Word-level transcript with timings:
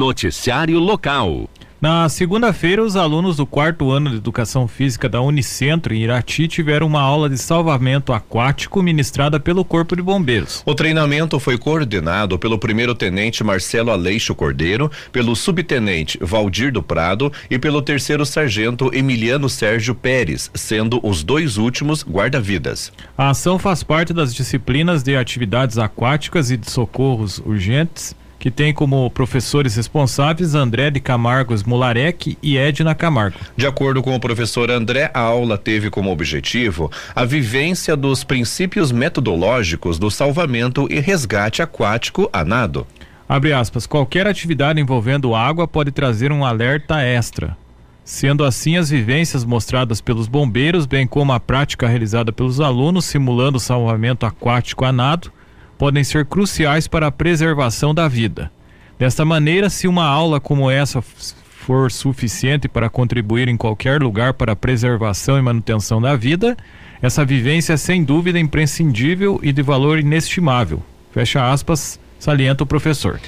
Noticiário 0.00 0.78
Local. 0.78 1.46
Na 1.78 2.08
segunda-feira, 2.08 2.82
os 2.82 2.96
alunos 2.96 3.36
do 3.36 3.44
quarto 3.44 3.90
ano 3.90 4.08
de 4.08 4.16
Educação 4.16 4.66
Física 4.66 5.10
da 5.10 5.20
Unicentro, 5.20 5.92
em 5.92 6.04
Irati, 6.04 6.48
tiveram 6.48 6.86
uma 6.86 7.02
aula 7.02 7.28
de 7.28 7.36
salvamento 7.36 8.10
aquático 8.10 8.82
ministrada 8.82 9.38
pelo 9.38 9.62
Corpo 9.62 9.94
de 9.94 10.00
Bombeiros. 10.00 10.62
O 10.64 10.74
treinamento 10.74 11.38
foi 11.38 11.58
coordenado 11.58 12.38
pelo 12.38 12.58
primeiro-tenente 12.58 13.44
Marcelo 13.44 13.90
Aleixo 13.90 14.34
Cordeiro, 14.34 14.90
pelo 15.12 15.36
subtenente 15.36 16.18
Valdir 16.22 16.72
do 16.72 16.82
Prado 16.82 17.30
e 17.50 17.58
pelo 17.58 17.82
terceiro-sargento 17.82 18.90
Emiliano 18.94 19.50
Sérgio 19.50 19.94
Pérez, 19.94 20.50
sendo 20.54 20.98
os 21.06 21.22
dois 21.22 21.58
últimos 21.58 22.02
guarda-vidas. 22.02 22.90
A 23.18 23.28
ação 23.28 23.58
faz 23.58 23.82
parte 23.82 24.14
das 24.14 24.34
disciplinas 24.34 25.02
de 25.02 25.14
atividades 25.14 25.76
aquáticas 25.76 26.50
e 26.50 26.56
de 26.56 26.70
socorros 26.70 27.38
urgentes 27.44 28.18
que 28.40 28.50
tem 28.50 28.72
como 28.72 29.10
professores 29.10 29.76
responsáveis 29.76 30.54
André 30.54 30.90
de 30.90 30.98
Camargos 30.98 31.62
Mularek 31.62 32.38
e 32.42 32.56
Edna 32.56 32.94
Camargo. 32.94 33.38
De 33.54 33.66
acordo 33.66 34.02
com 34.02 34.16
o 34.16 34.18
professor 34.18 34.70
André, 34.70 35.10
a 35.12 35.20
aula 35.20 35.58
teve 35.58 35.90
como 35.90 36.10
objetivo 36.10 36.90
a 37.14 37.26
vivência 37.26 37.94
dos 37.94 38.24
princípios 38.24 38.90
metodológicos 38.90 39.98
do 39.98 40.10
salvamento 40.10 40.88
e 40.90 40.98
resgate 40.98 41.60
aquático 41.60 42.30
a 42.32 42.42
nado. 42.42 42.86
Abre 43.28 43.52
aspas, 43.52 43.86
qualquer 43.86 44.26
atividade 44.26 44.80
envolvendo 44.80 45.34
água 45.34 45.68
pode 45.68 45.92
trazer 45.92 46.32
um 46.32 46.42
alerta 46.42 47.02
extra. 47.02 47.56
Sendo 48.02 48.42
assim, 48.42 48.78
as 48.78 48.88
vivências 48.88 49.44
mostradas 49.44 50.00
pelos 50.00 50.26
bombeiros, 50.26 50.86
bem 50.86 51.06
como 51.06 51.32
a 51.32 51.38
prática 51.38 51.86
realizada 51.86 52.32
pelos 52.32 52.58
alunos 52.58 53.04
simulando 53.04 53.58
o 53.58 53.60
salvamento 53.60 54.24
aquático 54.24 54.86
a 54.86 54.90
nado, 54.90 55.30
podem 55.80 56.04
ser 56.04 56.26
cruciais 56.26 56.86
para 56.86 57.06
a 57.06 57.10
preservação 57.10 57.94
da 57.94 58.06
vida. 58.06 58.52
Desta 58.98 59.24
maneira, 59.24 59.70
se 59.70 59.88
uma 59.88 60.04
aula 60.04 60.38
como 60.38 60.70
essa 60.70 61.00
for 61.00 61.90
suficiente 61.90 62.68
para 62.68 62.90
contribuir 62.90 63.48
em 63.48 63.56
qualquer 63.56 64.02
lugar 64.02 64.34
para 64.34 64.52
a 64.52 64.56
preservação 64.56 65.38
e 65.38 65.42
manutenção 65.42 65.98
da 65.98 66.14
vida, 66.14 66.54
essa 67.00 67.24
vivência 67.24 67.72
é 67.72 67.76
sem 67.78 68.04
dúvida 68.04 68.38
imprescindível 68.38 69.40
e 69.42 69.52
de 69.52 69.62
valor 69.62 69.98
inestimável. 69.98 70.82
Fecha 71.12 71.50
aspas, 71.50 71.98
salienta 72.18 72.62
o 72.62 72.66
professor. 72.66 73.18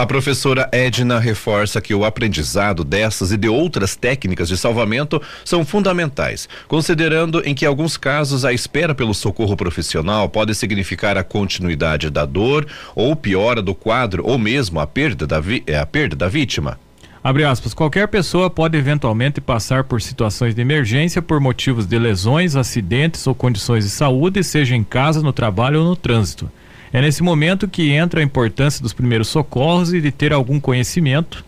A 0.00 0.06
professora 0.06 0.66
Edna 0.72 1.18
reforça 1.18 1.78
que 1.78 1.94
o 1.94 2.06
aprendizado 2.06 2.84
dessas 2.84 3.32
e 3.32 3.36
de 3.36 3.50
outras 3.50 3.94
técnicas 3.94 4.48
de 4.48 4.56
salvamento 4.56 5.20
são 5.44 5.62
fundamentais, 5.62 6.48
considerando 6.66 7.42
em 7.44 7.54
que, 7.54 7.66
alguns 7.66 7.98
casos, 7.98 8.42
a 8.46 8.50
espera 8.50 8.94
pelo 8.94 9.12
socorro 9.12 9.54
profissional 9.58 10.26
pode 10.26 10.54
significar 10.54 11.18
a 11.18 11.22
continuidade 11.22 12.08
da 12.08 12.24
dor 12.24 12.66
ou 12.96 13.14
piora 13.14 13.60
do 13.60 13.74
quadro 13.74 14.22
ou 14.26 14.38
mesmo 14.38 14.80
a 14.80 14.86
perda 14.86 15.26
da, 15.26 15.38
vi 15.38 15.62
é, 15.66 15.78
a 15.78 15.84
perda 15.84 16.16
da 16.16 16.30
vítima. 16.30 16.80
Abre 17.22 17.44
aspas, 17.44 17.74
qualquer 17.74 18.08
pessoa 18.08 18.48
pode 18.48 18.78
eventualmente 18.78 19.38
passar 19.38 19.84
por 19.84 20.00
situações 20.00 20.54
de 20.54 20.62
emergência 20.62 21.20
por 21.20 21.38
motivos 21.40 21.84
de 21.84 21.98
lesões, 21.98 22.56
acidentes 22.56 23.26
ou 23.26 23.34
condições 23.34 23.84
de 23.84 23.90
saúde, 23.90 24.42
seja 24.42 24.74
em 24.74 24.82
casa, 24.82 25.20
no 25.20 25.30
trabalho 25.30 25.80
ou 25.80 25.84
no 25.90 25.94
trânsito. 25.94 26.50
É 26.92 27.00
nesse 27.00 27.22
momento 27.22 27.68
que 27.68 27.90
entra 27.92 28.20
a 28.20 28.24
importância 28.24 28.82
dos 28.82 28.92
primeiros 28.92 29.28
socorros 29.28 29.92
e 29.92 30.00
de 30.00 30.10
ter 30.10 30.32
algum 30.32 30.58
conhecimento. 30.58 31.44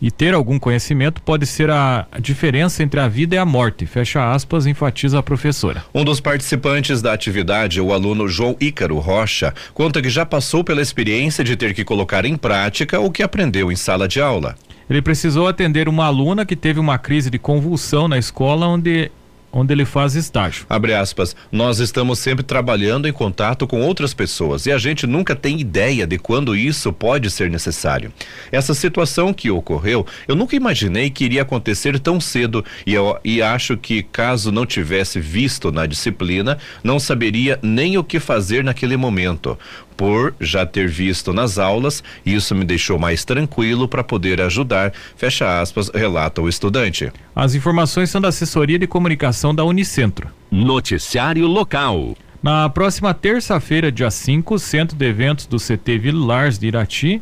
E 0.00 0.12
ter 0.12 0.32
algum 0.32 0.60
conhecimento 0.60 1.20
pode 1.20 1.44
ser 1.44 1.70
a 1.70 2.06
diferença 2.20 2.84
entre 2.84 3.00
a 3.00 3.08
vida 3.08 3.34
e 3.34 3.38
a 3.38 3.44
morte. 3.44 3.84
Fecha 3.84 4.32
aspas, 4.32 4.64
enfatiza 4.64 5.18
a 5.18 5.22
professora. 5.22 5.84
Um 5.92 6.04
dos 6.04 6.20
participantes 6.20 7.02
da 7.02 7.12
atividade, 7.12 7.80
o 7.80 7.92
aluno 7.92 8.28
João 8.28 8.56
Ícaro 8.60 8.98
Rocha, 8.98 9.52
conta 9.74 10.00
que 10.00 10.08
já 10.08 10.24
passou 10.24 10.62
pela 10.62 10.80
experiência 10.80 11.42
de 11.42 11.56
ter 11.56 11.74
que 11.74 11.84
colocar 11.84 12.24
em 12.24 12.36
prática 12.36 13.00
o 13.00 13.10
que 13.10 13.24
aprendeu 13.24 13.72
em 13.72 13.76
sala 13.76 14.06
de 14.06 14.20
aula. 14.20 14.54
Ele 14.88 15.02
precisou 15.02 15.48
atender 15.48 15.88
uma 15.88 16.06
aluna 16.06 16.46
que 16.46 16.56
teve 16.56 16.80
uma 16.80 16.96
crise 16.96 17.28
de 17.28 17.38
convulsão 17.38 18.08
na 18.08 18.16
escola, 18.16 18.68
onde 18.68 19.10
onde 19.52 19.72
ele 19.72 19.84
faz 19.84 20.14
estágio. 20.14 20.66
Abre 20.68 20.94
aspas. 20.94 21.34
Nós 21.50 21.78
estamos 21.78 22.18
sempre 22.18 22.44
trabalhando 22.44 23.08
em 23.08 23.12
contato 23.12 23.66
com 23.66 23.80
outras 23.80 24.12
pessoas 24.12 24.66
e 24.66 24.72
a 24.72 24.78
gente 24.78 25.06
nunca 25.06 25.34
tem 25.34 25.60
ideia 25.60 26.06
de 26.06 26.18
quando 26.18 26.54
isso 26.54 26.92
pode 26.92 27.30
ser 27.30 27.50
necessário. 27.50 28.12
Essa 28.52 28.74
situação 28.74 29.32
que 29.32 29.50
ocorreu, 29.50 30.06
eu 30.26 30.36
nunca 30.36 30.56
imaginei 30.56 31.10
que 31.10 31.24
iria 31.24 31.42
acontecer 31.42 31.98
tão 31.98 32.20
cedo 32.20 32.64
e 32.86 32.94
eu 32.94 33.18
e 33.24 33.42
acho 33.42 33.76
que 33.76 34.02
caso 34.02 34.52
não 34.52 34.66
tivesse 34.66 35.20
visto 35.20 35.72
na 35.72 35.86
disciplina, 35.86 36.58
não 36.82 36.98
saberia 36.98 37.58
nem 37.62 37.96
o 37.96 38.04
que 38.04 38.20
fazer 38.20 38.62
naquele 38.62 38.96
momento 38.96 39.58
por 39.98 40.32
já 40.40 40.64
ter 40.64 40.88
visto 40.88 41.32
nas 41.32 41.58
aulas, 41.58 42.04
isso 42.24 42.54
me 42.54 42.64
deixou 42.64 43.00
mais 43.00 43.24
tranquilo 43.24 43.88
para 43.88 44.04
poder 44.04 44.40
ajudar, 44.40 44.94
fecha 45.16 45.60
aspas, 45.60 45.90
relata 45.92 46.40
o 46.40 46.48
estudante. 46.48 47.12
As 47.34 47.56
informações 47.56 48.08
são 48.08 48.20
da 48.20 48.28
assessoria 48.28 48.78
de 48.78 48.86
comunicação 48.86 49.52
da 49.52 49.64
Unicentro. 49.64 50.28
Noticiário 50.50 51.48
local. 51.48 52.16
Na 52.40 52.68
próxima 52.68 53.12
terça-feira, 53.12 53.90
dia 53.90 54.10
5, 54.10 54.54
o 54.54 54.58
Centro 54.58 54.96
de 54.96 55.04
Eventos 55.04 55.46
do 55.46 55.56
CT 55.56 55.98
Villars 55.98 56.56
de 56.56 56.68
Irati 56.68 57.20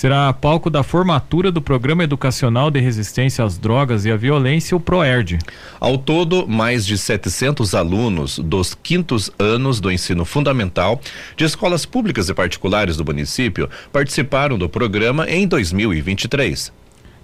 será 0.00 0.32
palco 0.32 0.70
da 0.70 0.82
formatura 0.82 1.52
do 1.52 1.60
Programa 1.60 2.02
Educacional 2.02 2.70
de 2.70 2.80
Resistência 2.80 3.44
às 3.44 3.58
Drogas 3.58 4.06
e 4.06 4.10
à 4.10 4.16
Violência, 4.16 4.74
o 4.74 4.80
PROERD. 4.80 5.36
Ao 5.78 5.98
todo, 5.98 6.48
mais 6.48 6.86
de 6.86 6.96
700 6.96 7.74
alunos 7.74 8.38
dos 8.38 8.72
quintos 8.72 9.30
anos 9.38 9.78
do 9.78 9.92
ensino 9.92 10.24
fundamental 10.24 10.98
de 11.36 11.44
escolas 11.44 11.84
públicas 11.84 12.30
e 12.30 12.34
particulares 12.34 12.96
do 12.96 13.04
município 13.04 13.68
participaram 13.92 14.56
do 14.56 14.70
programa 14.70 15.28
em 15.28 15.46
2023. 15.46 16.72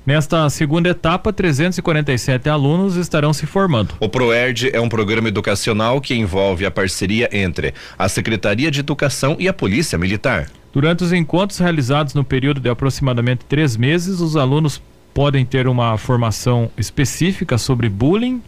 Nesta 0.04 0.48
segunda 0.50 0.90
etapa, 0.90 1.32
347 1.32 2.46
alunos 2.50 2.96
estarão 2.96 3.32
se 3.32 3.46
formando. 3.46 3.94
O 3.98 4.06
ProERD 4.06 4.68
é 4.74 4.80
um 4.82 4.88
programa 4.90 5.28
educacional 5.28 5.98
que 5.98 6.14
envolve 6.14 6.66
a 6.66 6.70
parceria 6.70 7.30
entre 7.32 7.72
a 7.98 8.06
Secretaria 8.06 8.70
de 8.70 8.80
Educação 8.80 9.34
e 9.38 9.48
a 9.48 9.52
Polícia 9.54 9.96
Militar. 9.96 10.50
Durante 10.76 11.02
os 11.02 11.10
encontros 11.10 11.58
realizados 11.58 12.12
no 12.12 12.22
período 12.22 12.60
de 12.60 12.68
aproximadamente 12.68 13.46
três 13.46 13.78
meses, 13.78 14.20
os 14.20 14.36
alunos 14.36 14.82
podem 15.14 15.42
ter 15.42 15.66
uma 15.66 15.96
formação 15.96 16.70
específica 16.76 17.56
sobre 17.56 17.88
bullying, 17.88 18.42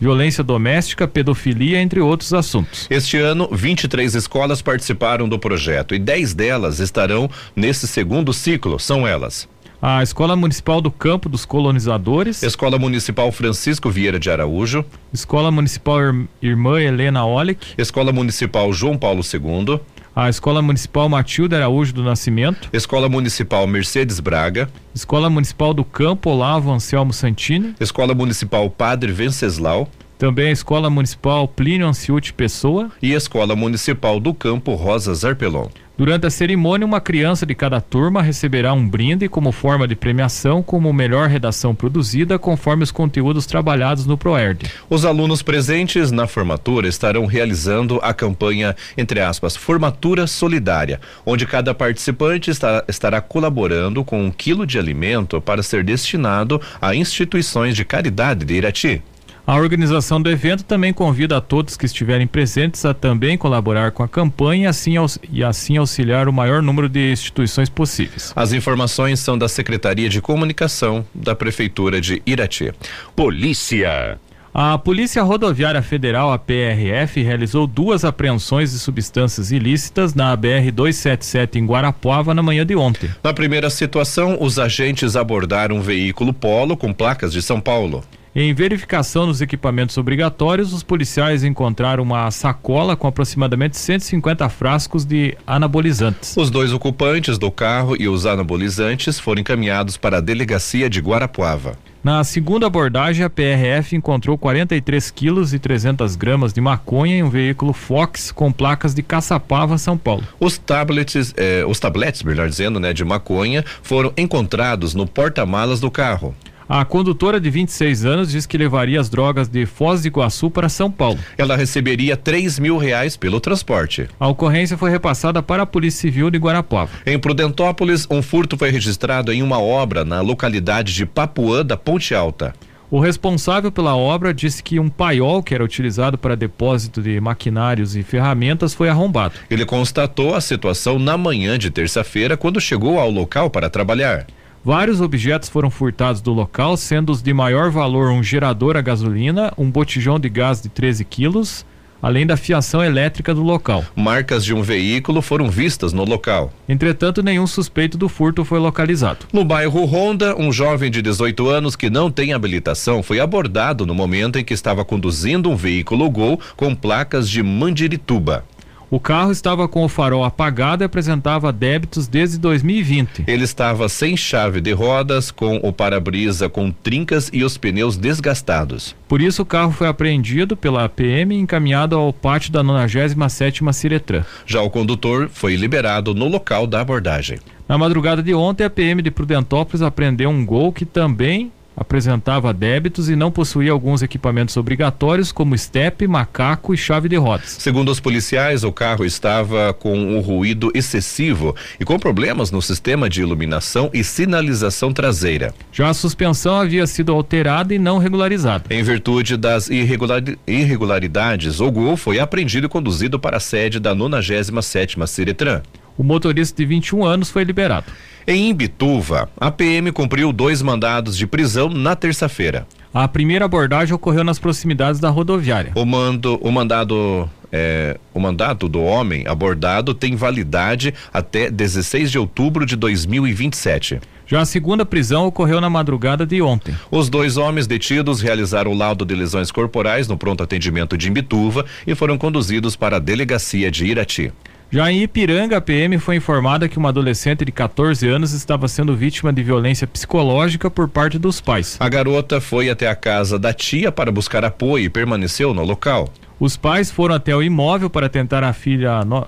violência 0.00 0.42
doméstica, 0.42 1.06
pedofilia, 1.06 1.78
entre 1.78 2.00
outros 2.00 2.32
assuntos. 2.32 2.86
Este 2.88 3.18
ano, 3.18 3.46
23 3.52 4.14
escolas 4.14 4.62
participaram 4.62 5.28
do 5.28 5.38
projeto 5.38 5.94
e 5.94 5.98
10 5.98 6.32
delas 6.32 6.80
estarão 6.80 7.28
nesse 7.54 7.86
segundo 7.86 8.32
ciclo. 8.32 8.80
São 8.80 9.06
elas: 9.06 9.46
a 9.80 10.02
Escola 10.02 10.34
Municipal 10.34 10.80
do 10.80 10.90
Campo 10.90 11.28
dos 11.28 11.44
Colonizadores, 11.44 12.42
Escola 12.42 12.78
Municipal 12.78 13.30
Francisco 13.30 13.90
Vieira 13.90 14.18
de 14.18 14.30
Araújo, 14.30 14.82
Escola 15.12 15.50
Municipal 15.50 15.98
Irmã 16.40 16.80
Helena 16.80 17.26
Olic, 17.26 17.74
Escola 17.76 18.12
Municipal 18.12 18.72
João 18.72 18.96
Paulo 18.96 19.20
II, 19.20 19.78
a 20.16 20.30
Escola 20.30 20.62
Municipal 20.62 21.10
Matilda 21.10 21.56
Araújo 21.56 21.92
do 21.92 22.02
Nascimento, 22.02 22.70
Escola 22.72 23.06
Municipal 23.06 23.66
Mercedes 23.66 24.18
Braga, 24.18 24.66
Escola 24.94 25.28
Municipal 25.28 25.74
do 25.74 25.84
Campo 25.84 26.30
Olavo 26.30 26.72
Anselmo 26.72 27.12
Santini, 27.12 27.74
Escola 27.78 28.14
Municipal 28.14 28.70
Padre 28.70 29.12
Venceslau, 29.12 29.86
também 30.18 30.48
a 30.48 30.52
Escola 30.52 30.90
Municipal 30.90 31.46
Plínio 31.46 31.86
Anciute 31.86 32.32
Pessoa 32.32 32.90
e 33.02 33.14
a 33.14 33.16
Escola 33.16 33.54
Municipal 33.54 34.18
do 34.18 34.32
Campo 34.34 34.74
Rosa 34.74 35.14
Zarpelon. 35.14 35.68
Durante 35.98 36.26
a 36.26 36.30
cerimônia, 36.30 36.84
uma 36.84 37.00
criança 37.00 37.46
de 37.46 37.54
cada 37.54 37.80
turma 37.80 38.20
receberá 38.20 38.74
um 38.74 38.86
brinde 38.86 39.30
como 39.30 39.50
forma 39.50 39.88
de 39.88 39.96
premiação 39.96 40.62
como 40.62 40.92
melhor 40.92 41.26
redação 41.26 41.74
produzida 41.74 42.38
conforme 42.38 42.84
os 42.84 42.90
conteúdos 42.90 43.46
trabalhados 43.46 44.04
no 44.04 44.18
ProERD. 44.18 44.70
Os 44.90 45.06
alunos 45.06 45.40
presentes 45.40 46.10
na 46.12 46.26
formatura 46.26 46.86
estarão 46.86 47.24
realizando 47.24 47.98
a 48.02 48.12
campanha, 48.12 48.76
entre 48.94 49.20
aspas, 49.20 49.56
Formatura 49.56 50.26
Solidária, 50.26 51.00
onde 51.24 51.46
cada 51.46 51.72
participante 51.72 52.50
está, 52.50 52.84
estará 52.86 53.22
colaborando 53.22 54.04
com 54.04 54.22
um 54.22 54.30
quilo 54.30 54.66
de 54.66 54.78
alimento 54.78 55.40
para 55.40 55.62
ser 55.62 55.82
destinado 55.82 56.60
a 56.78 56.94
instituições 56.94 57.74
de 57.74 57.86
caridade 57.86 58.44
de 58.44 58.52
Irati. 58.52 59.02
A 59.46 59.54
organização 59.54 60.20
do 60.20 60.28
evento 60.28 60.64
também 60.64 60.92
convida 60.92 61.36
a 61.36 61.40
todos 61.40 61.76
que 61.76 61.86
estiverem 61.86 62.26
presentes 62.26 62.84
a 62.84 62.92
também 62.92 63.38
colaborar 63.38 63.92
com 63.92 64.02
a 64.02 64.08
campanha 64.08 64.64
e 64.64 64.66
assim, 64.66 64.94
e 65.30 65.44
assim 65.44 65.76
auxiliar 65.76 66.28
o 66.28 66.32
maior 66.32 66.60
número 66.60 66.88
de 66.88 67.12
instituições 67.12 67.68
possíveis. 67.68 68.32
As 68.34 68.52
informações 68.52 69.20
são 69.20 69.38
da 69.38 69.48
Secretaria 69.48 70.08
de 70.08 70.20
Comunicação 70.20 71.06
da 71.14 71.32
Prefeitura 71.32 72.00
de 72.00 72.20
Irati. 72.26 72.72
Polícia. 73.14 74.18
A 74.52 74.76
Polícia 74.78 75.22
Rodoviária 75.22 75.80
Federal, 75.80 76.32
a 76.32 76.38
PRF, 76.38 77.22
realizou 77.22 77.68
duas 77.68 78.04
apreensões 78.04 78.72
de 78.72 78.80
substâncias 78.80 79.52
ilícitas 79.52 80.12
na 80.12 80.36
BR-277 80.36 81.54
em 81.54 81.66
Guarapuava 81.66 82.34
na 82.34 82.42
manhã 82.42 82.66
de 82.66 82.74
ontem. 82.74 83.08
Na 83.22 83.32
primeira 83.32 83.70
situação, 83.70 84.38
os 84.40 84.58
agentes 84.58 85.14
abordaram 85.14 85.76
um 85.76 85.82
veículo 85.82 86.32
Polo 86.32 86.76
com 86.76 86.92
placas 86.92 87.32
de 87.32 87.40
São 87.40 87.60
Paulo. 87.60 88.02
Em 88.38 88.52
verificação 88.52 89.24
nos 89.24 89.40
equipamentos 89.40 89.96
obrigatórios, 89.96 90.74
os 90.74 90.82
policiais 90.82 91.42
encontraram 91.42 92.02
uma 92.02 92.30
sacola 92.30 92.94
com 92.94 93.06
aproximadamente 93.06 93.78
150 93.78 94.46
frascos 94.50 95.06
de 95.06 95.34
anabolizantes. 95.46 96.36
Os 96.36 96.50
dois 96.50 96.70
ocupantes 96.70 97.38
do 97.38 97.50
carro 97.50 97.96
e 97.98 98.06
os 98.06 98.26
anabolizantes 98.26 99.18
foram 99.18 99.40
encaminhados 99.40 99.96
para 99.96 100.18
a 100.18 100.20
delegacia 100.20 100.90
de 100.90 101.00
Guarapuava. 101.00 101.78
Na 102.04 102.22
segunda 102.24 102.66
abordagem, 102.66 103.24
a 103.24 103.30
PRF 103.30 103.96
encontrou 103.96 104.36
43 104.36 105.10
quilos 105.10 105.54
e 105.54 105.58
300 105.58 106.14
gramas 106.14 106.52
de 106.52 106.60
maconha 106.60 107.16
em 107.16 107.22
um 107.22 107.30
veículo 107.30 107.72
Fox 107.72 108.30
com 108.30 108.52
placas 108.52 108.94
de 108.94 109.02
Caçapava, 109.02 109.78
São 109.78 109.96
Paulo. 109.96 110.24
Os 110.38 110.58
tablets, 110.58 111.32
eh, 111.38 111.64
os 111.66 111.80
tabletes, 111.80 112.22
melhor 112.22 112.50
dizendo, 112.50 112.78
né, 112.78 112.92
de 112.92 113.02
maconha, 113.02 113.64
foram 113.82 114.12
encontrados 114.14 114.92
no 114.92 115.06
porta-malas 115.06 115.80
do 115.80 115.90
carro. 115.90 116.34
A 116.68 116.84
condutora 116.84 117.38
de 117.38 117.48
26 117.48 118.04
anos 118.04 118.32
diz 118.32 118.44
que 118.44 118.58
levaria 118.58 119.00
as 119.00 119.08
drogas 119.08 119.46
de 119.46 119.64
Foz 119.66 120.02
do 120.02 120.08
Iguaçu 120.08 120.50
para 120.50 120.68
São 120.68 120.90
Paulo. 120.90 121.20
Ela 121.38 121.56
receberia 121.56 122.16
3 122.16 122.58
mil 122.58 122.76
reais 122.76 123.16
pelo 123.16 123.38
transporte. 123.38 124.08
A 124.18 124.26
ocorrência 124.26 124.76
foi 124.76 124.90
repassada 124.90 125.40
para 125.40 125.62
a 125.62 125.66
Polícia 125.66 126.00
Civil 126.00 126.28
de 126.28 126.38
Guarapuava. 126.38 126.90
Em 127.06 127.16
Prudentópolis, 127.20 128.04
um 128.10 128.20
furto 128.20 128.58
foi 128.58 128.70
registrado 128.70 129.32
em 129.32 129.44
uma 129.44 129.60
obra 129.60 130.04
na 130.04 130.20
localidade 130.20 130.92
de 130.92 131.06
Papuã 131.06 131.64
da 131.64 131.76
Ponte 131.76 132.12
Alta. 132.16 132.52
O 132.90 132.98
responsável 132.98 133.70
pela 133.70 133.96
obra 133.96 134.34
disse 134.34 134.60
que 134.60 134.80
um 134.80 134.88
paiol 134.88 135.44
que 135.44 135.54
era 135.54 135.62
utilizado 135.62 136.18
para 136.18 136.36
depósito 136.36 137.00
de 137.00 137.20
maquinários 137.20 137.94
e 137.94 138.02
ferramentas 138.02 138.74
foi 138.74 138.88
arrombado. 138.88 139.34
Ele 139.48 139.64
constatou 139.64 140.34
a 140.34 140.40
situação 140.40 140.98
na 140.98 141.16
manhã 141.16 141.56
de 141.56 141.70
terça-feira 141.70 142.36
quando 142.36 142.60
chegou 142.60 142.98
ao 142.98 143.10
local 143.10 143.50
para 143.50 143.70
trabalhar. 143.70 144.26
Vários 144.66 145.00
objetos 145.00 145.48
foram 145.48 145.70
furtados 145.70 146.20
do 146.20 146.32
local, 146.32 146.76
sendo 146.76 147.12
os 147.12 147.22
de 147.22 147.32
maior 147.32 147.70
valor 147.70 148.10
um 148.10 148.20
gerador 148.20 148.76
a 148.76 148.80
gasolina, 148.80 149.52
um 149.56 149.70
botijão 149.70 150.18
de 150.18 150.28
gás 150.28 150.60
de 150.60 150.68
13 150.68 151.04
quilos, 151.04 151.64
além 152.02 152.26
da 152.26 152.36
fiação 152.36 152.82
elétrica 152.82 153.32
do 153.32 153.44
local. 153.44 153.84
Marcas 153.94 154.44
de 154.44 154.52
um 154.52 154.62
veículo 154.62 155.22
foram 155.22 155.48
vistas 155.48 155.92
no 155.92 156.04
local. 156.04 156.52
Entretanto, 156.68 157.22
nenhum 157.22 157.46
suspeito 157.46 157.96
do 157.96 158.08
furto 158.08 158.44
foi 158.44 158.58
localizado. 158.58 159.26
No 159.32 159.44
bairro 159.44 159.84
Ronda, 159.84 160.34
um 160.36 160.52
jovem 160.52 160.90
de 160.90 161.00
18 161.00 161.48
anos 161.48 161.76
que 161.76 161.88
não 161.88 162.10
tem 162.10 162.32
habilitação 162.32 163.04
foi 163.04 163.20
abordado 163.20 163.86
no 163.86 163.94
momento 163.94 164.36
em 164.36 164.44
que 164.44 164.52
estava 164.52 164.84
conduzindo 164.84 165.48
um 165.48 165.54
veículo 165.54 166.10
Gol 166.10 166.40
com 166.56 166.74
placas 166.74 167.30
de 167.30 167.40
Mandirituba. 167.40 168.44
O 168.88 169.00
carro 169.00 169.32
estava 169.32 169.66
com 169.66 169.84
o 169.84 169.88
farol 169.88 170.22
apagado 170.22 170.84
e 170.84 170.86
apresentava 170.86 171.52
débitos 171.52 172.06
desde 172.06 172.38
2020. 172.38 173.24
Ele 173.26 173.42
estava 173.42 173.88
sem 173.88 174.16
chave 174.16 174.60
de 174.60 174.70
rodas, 174.72 175.32
com 175.32 175.56
o 175.56 175.72
para-brisa 175.72 176.48
com 176.48 176.70
trincas 176.70 177.28
e 177.32 177.42
os 177.42 177.58
pneus 177.58 177.96
desgastados. 177.96 178.94
Por 179.08 179.20
isso, 179.20 179.42
o 179.42 179.46
carro 179.46 179.72
foi 179.72 179.88
apreendido 179.88 180.56
pela 180.56 180.88
PM 180.88 181.34
e 181.34 181.38
encaminhado 181.38 181.96
ao 181.96 182.12
pátio 182.12 182.52
da 182.52 182.62
97ª 182.62 183.72
Ciretran. 183.72 184.24
Já 184.46 184.62
o 184.62 184.70
condutor 184.70 185.28
foi 185.32 185.56
liberado 185.56 186.14
no 186.14 186.28
local 186.28 186.64
da 186.64 186.80
abordagem. 186.80 187.40
Na 187.68 187.76
madrugada 187.76 188.22
de 188.22 188.32
ontem, 188.32 188.62
a 188.62 188.70
PM 188.70 189.02
de 189.02 189.10
Prudentópolis 189.10 189.82
apreendeu 189.82 190.30
um 190.30 190.46
Gol 190.46 190.72
que 190.72 190.84
também 190.84 191.50
apresentava 191.76 192.52
débitos 192.52 193.08
e 193.08 193.16
não 193.16 193.30
possuía 193.30 193.72
alguns 193.72 194.02
equipamentos 194.02 194.56
obrigatórios 194.56 195.30
como 195.30 195.54
estepe, 195.54 196.08
macaco 196.08 196.72
e 196.72 196.76
chave 196.76 197.08
de 197.08 197.16
rodas. 197.16 197.56
Segundo 197.58 197.90
os 197.90 198.00
policiais, 198.00 198.64
o 198.64 198.72
carro 198.72 199.04
estava 199.04 199.74
com 199.74 199.96
um 199.96 200.20
ruído 200.20 200.70
excessivo 200.74 201.54
e 201.78 201.84
com 201.84 201.98
problemas 201.98 202.50
no 202.50 202.62
sistema 202.62 203.08
de 203.08 203.20
iluminação 203.20 203.90
e 203.92 204.02
sinalização 204.02 204.92
traseira. 204.92 205.52
Já 205.70 205.90
a 205.90 205.94
suspensão 205.94 206.54
havia 206.56 206.86
sido 206.86 207.12
alterada 207.12 207.74
e 207.74 207.78
não 207.78 207.98
regularizada. 207.98 208.64
Em 208.70 208.82
virtude 208.82 209.36
das 209.36 209.68
irregularidades, 209.68 211.60
o 211.60 211.70
Gol 211.70 211.96
foi 211.96 212.18
apreendido 212.18 212.66
e 212.66 212.70
conduzido 212.70 213.18
para 213.18 213.36
a 213.36 213.40
sede 213.40 213.78
da 213.78 213.94
97ª 213.94 215.06
Ciretran. 215.06 215.62
O 215.96 216.02
motorista 216.02 216.56
de 216.56 216.66
21 216.66 217.04
anos 217.04 217.30
foi 217.30 217.44
liberado. 217.44 217.86
Em 218.26 218.50
Imbituva, 218.50 219.28
a 219.36 219.50
PM 219.50 219.92
cumpriu 219.92 220.32
dois 220.32 220.60
mandados 220.60 221.16
de 221.16 221.26
prisão 221.26 221.68
na 221.68 221.94
terça-feira. 221.94 222.66
A 222.92 223.06
primeira 223.06 223.44
abordagem 223.44 223.94
ocorreu 223.94 224.24
nas 224.24 224.38
proximidades 224.38 224.98
da 224.98 225.10
rodoviária. 225.10 225.72
O 225.74 225.84
mando, 225.84 226.36
o 226.42 226.50
mandado, 226.50 227.28
é, 227.52 227.98
o 228.12 228.18
mandato 228.18 228.68
do 228.68 228.82
homem 228.82 229.24
abordado 229.26 229.94
tem 229.94 230.16
validade 230.16 230.94
até 231.12 231.50
16 231.50 232.10
de 232.10 232.18
outubro 232.18 232.66
de 232.66 232.74
2027. 232.74 234.00
Já 234.26 234.40
a 234.40 234.46
segunda 234.46 234.84
prisão 234.84 235.26
ocorreu 235.26 235.60
na 235.60 235.70
madrugada 235.70 236.26
de 236.26 236.42
ontem. 236.42 236.74
Os 236.90 237.08
dois 237.08 237.36
homens 237.36 237.66
detidos 237.66 238.20
realizaram 238.20 238.72
o 238.72 238.76
laudo 238.76 239.04
de 239.04 239.14
lesões 239.14 239.52
corporais 239.52 240.08
no 240.08 240.18
pronto 240.18 240.42
atendimento 240.42 240.98
de 240.98 241.08
Imbituva 241.08 241.64
e 241.86 241.94
foram 241.94 242.18
conduzidos 242.18 242.74
para 242.74 242.96
a 242.96 242.98
delegacia 242.98 243.70
de 243.70 243.86
Irati. 243.86 244.32
Já 244.68 244.90
em 244.90 245.02
Ipiranga, 245.02 245.58
a 245.58 245.60
PM 245.60 245.96
foi 245.98 246.16
informada 246.16 246.68
que 246.68 246.76
uma 246.76 246.88
adolescente 246.88 247.44
de 247.44 247.52
14 247.52 248.08
anos 248.08 248.32
estava 248.32 248.66
sendo 248.66 248.96
vítima 248.96 249.32
de 249.32 249.40
violência 249.40 249.86
psicológica 249.86 250.68
por 250.68 250.88
parte 250.88 251.18
dos 251.18 251.40
pais. 251.40 251.76
A 251.78 251.88
garota 251.88 252.40
foi 252.40 252.68
até 252.68 252.88
a 252.88 252.96
casa 252.96 253.38
da 253.38 253.52
tia 253.52 253.92
para 253.92 254.10
buscar 254.10 254.44
apoio 254.44 254.84
e 254.84 254.90
permaneceu 254.90 255.54
no 255.54 255.62
local. 255.64 256.08
Os 256.40 256.56
pais 256.56 256.90
foram 256.90 257.14
até 257.14 257.34
o 257.34 257.42
imóvel 257.42 257.88
para 257.88 258.08
tentar 258.08 258.42
a 258.42 258.52
filha 258.52 259.04
no... 259.04 259.24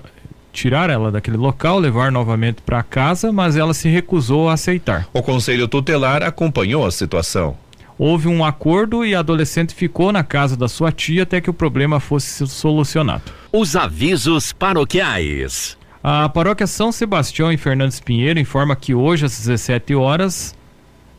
tirar 0.51 0.89
ela 0.89 1.09
daquele 1.09 1.37
local, 1.37 1.79
levar 1.79 2.11
novamente 2.11 2.61
para 2.61 2.83
casa, 2.83 3.31
mas 3.31 3.55
ela 3.55 3.73
se 3.73 3.87
recusou 3.87 4.49
a 4.49 4.53
aceitar. 4.53 5.07
O 5.13 5.23
conselho 5.23 5.69
tutelar 5.69 6.21
acompanhou 6.21 6.85
a 6.85 6.91
situação. 6.91 7.57
Houve 7.97 8.27
um 8.27 8.43
acordo 8.43 9.05
e 9.05 9.15
a 9.15 9.19
adolescente 9.19 9.73
ficou 9.73 10.11
na 10.11 10.23
casa 10.23 10.57
da 10.57 10.67
sua 10.67 10.91
tia 10.91 11.23
até 11.23 11.39
que 11.39 11.49
o 11.49 11.53
problema 11.53 11.99
fosse 11.99 12.45
solucionado. 12.45 13.38
Os 13.51 13.75
avisos 13.75 14.53
paroquiais. 14.53 15.75
A 16.03 16.29
paróquia 16.29 16.67
São 16.67 16.91
Sebastião 16.91 17.51
em 17.51 17.57
Fernandes 17.57 17.99
Pinheiro 17.99 18.39
informa 18.39 18.75
que 18.75 18.93
hoje 18.93 19.25
às 19.25 19.35
17 19.39 19.95
horas 19.95 20.55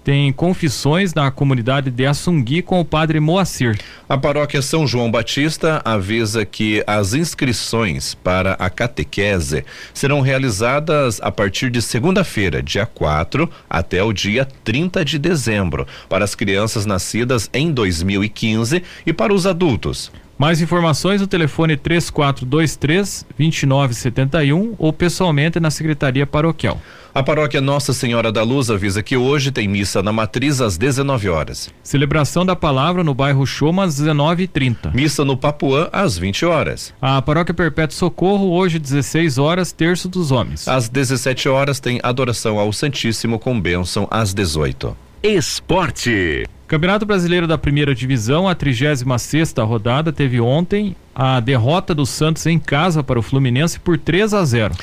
tem 0.04 0.32
confissões 0.32 1.12
na 1.12 1.28
comunidade 1.32 1.90
de 1.90 2.06
Assungui 2.06 2.62
com 2.62 2.78
o 2.78 2.84
padre 2.84 3.18
Moacir. 3.18 3.76
A 4.08 4.16
paróquia 4.16 4.62
São 4.62 4.86
João 4.86 5.10
Batista 5.10 5.82
avisa 5.84 6.44
que 6.44 6.84
as 6.86 7.14
inscrições 7.14 8.14
para 8.14 8.52
a 8.52 8.70
catequese 8.70 9.64
serão 9.92 10.20
realizadas 10.20 11.20
a 11.20 11.32
partir 11.32 11.68
de 11.68 11.82
segunda-feira, 11.82 12.62
dia 12.62 12.86
4, 12.86 13.50
até 13.68 14.04
o 14.04 14.12
dia 14.12 14.46
30 14.62 15.04
de 15.04 15.18
dezembro, 15.18 15.84
para 16.08 16.24
as 16.24 16.36
crianças 16.36 16.86
nascidas 16.86 17.50
em 17.52 17.72
2015 17.72 18.84
e 19.04 19.12
para 19.12 19.34
os 19.34 19.48
adultos. 19.48 20.12
Mais 20.40 20.62
informações 20.62 21.20
no 21.20 21.26
telefone 21.26 21.76
3423 21.76 23.26
2971 23.36 24.74
ou 24.78 24.90
pessoalmente 24.90 25.60
na 25.60 25.70
Secretaria 25.70 26.26
Paroquial. 26.26 26.80
A 27.14 27.22
paróquia 27.22 27.60
Nossa 27.60 27.92
Senhora 27.92 28.32
da 28.32 28.42
Luz 28.42 28.70
avisa 28.70 29.02
que 29.02 29.18
hoje 29.18 29.52
tem 29.52 29.68
missa 29.68 30.02
na 30.02 30.14
matriz 30.14 30.62
às 30.62 30.78
19 30.78 31.28
horas. 31.28 31.68
Celebração 31.82 32.46
da 32.46 32.56
palavra 32.56 33.04
no 33.04 33.12
bairro 33.12 33.44
Choma 33.44 33.84
às 33.84 34.00
19h30. 34.00 34.94
Missa 34.94 35.26
no 35.26 35.36
Papuã 35.36 35.90
às 35.92 36.16
20 36.16 36.46
horas. 36.46 36.94
A 37.02 37.20
paróquia 37.20 37.52
Perpétuo 37.52 37.94
Socorro 37.94 38.50
hoje 38.52 38.78
16 38.78 39.36
horas, 39.36 39.72
terço 39.72 40.08
dos 40.08 40.30
homens. 40.30 40.66
Às 40.66 40.88
17 40.88 41.50
horas 41.50 41.80
tem 41.80 42.00
adoração 42.02 42.58
ao 42.58 42.72
Santíssimo 42.72 43.38
com 43.38 43.60
bênção 43.60 44.08
às 44.10 44.32
18. 44.32 44.96
Esporte. 45.22 46.46
Campeonato 46.70 47.04
Brasileiro 47.04 47.48
da 47.48 47.58
Primeira 47.58 47.92
Divisão, 47.92 48.48
a 48.48 48.54
36 48.54 49.20
sexta 49.20 49.64
rodada 49.64 50.12
teve 50.12 50.40
ontem 50.40 50.94
a 51.12 51.40
derrota 51.40 51.92
do 51.92 52.06
Santos 52.06 52.46
em 52.46 52.60
casa 52.60 53.02
para 53.02 53.18
o 53.18 53.22
Fluminense 53.22 53.80
por 53.80 53.98
3 53.98 54.32
a 54.32 54.44
0. 54.44 54.76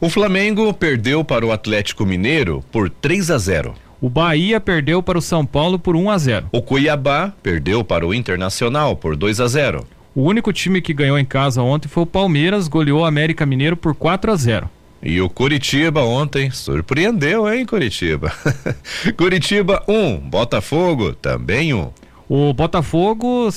O 0.00 0.08
Flamengo 0.08 0.72
perdeu 0.72 1.24
para 1.24 1.44
o 1.44 1.50
Atlético 1.50 2.06
Mineiro 2.06 2.62
por 2.70 2.88
3 2.88 3.32
a 3.32 3.38
0. 3.38 3.74
O 4.00 4.08
Bahia 4.08 4.60
perdeu 4.60 5.02
para 5.02 5.18
o 5.18 5.20
São 5.20 5.44
Paulo 5.44 5.76
por 5.76 5.96
1 5.96 6.08
a 6.08 6.18
0. 6.18 6.46
O 6.52 6.62
Cuiabá 6.62 7.32
perdeu 7.42 7.82
para 7.82 8.06
o 8.06 8.14
Internacional 8.14 8.94
por 8.94 9.16
2 9.16 9.40
a 9.40 9.48
0. 9.48 9.84
O 10.14 10.22
único 10.22 10.52
time 10.52 10.80
que 10.80 10.94
ganhou 10.94 11.18
em 11.18 11.24
casa 11.24 11.60
ontem 11.60 11.88
foi 11.88 12.04
o 12.04 12.06
Palmeiras, 12.06 12.68
goleou 12.68 13.00
o 13.00 13.04
América 13.04 13.44
Mineiro 13.44 13.76
por 13.76 13.92
4 13.92 14.30
a 14.30 14.36
0. 14.36 14.70
E 15.04 15.20
o 15.20 15.28
Curitiba 15.28 16.02
ontem 16.02 16.50
surpreendeu, 16.50 17.46
hein, 17.52 17.66
Curitiba? 17.66 18.32
Curitiba 19.18 19.84
1, 19.86 19.92
um, 19.92 20.18
Botafogo 20.18 21.12
também 21.12 21.74
1. 21.74 21.78
Um. 21.78 21.90
O 22.26 22.54
Botafogo 22.54 23.50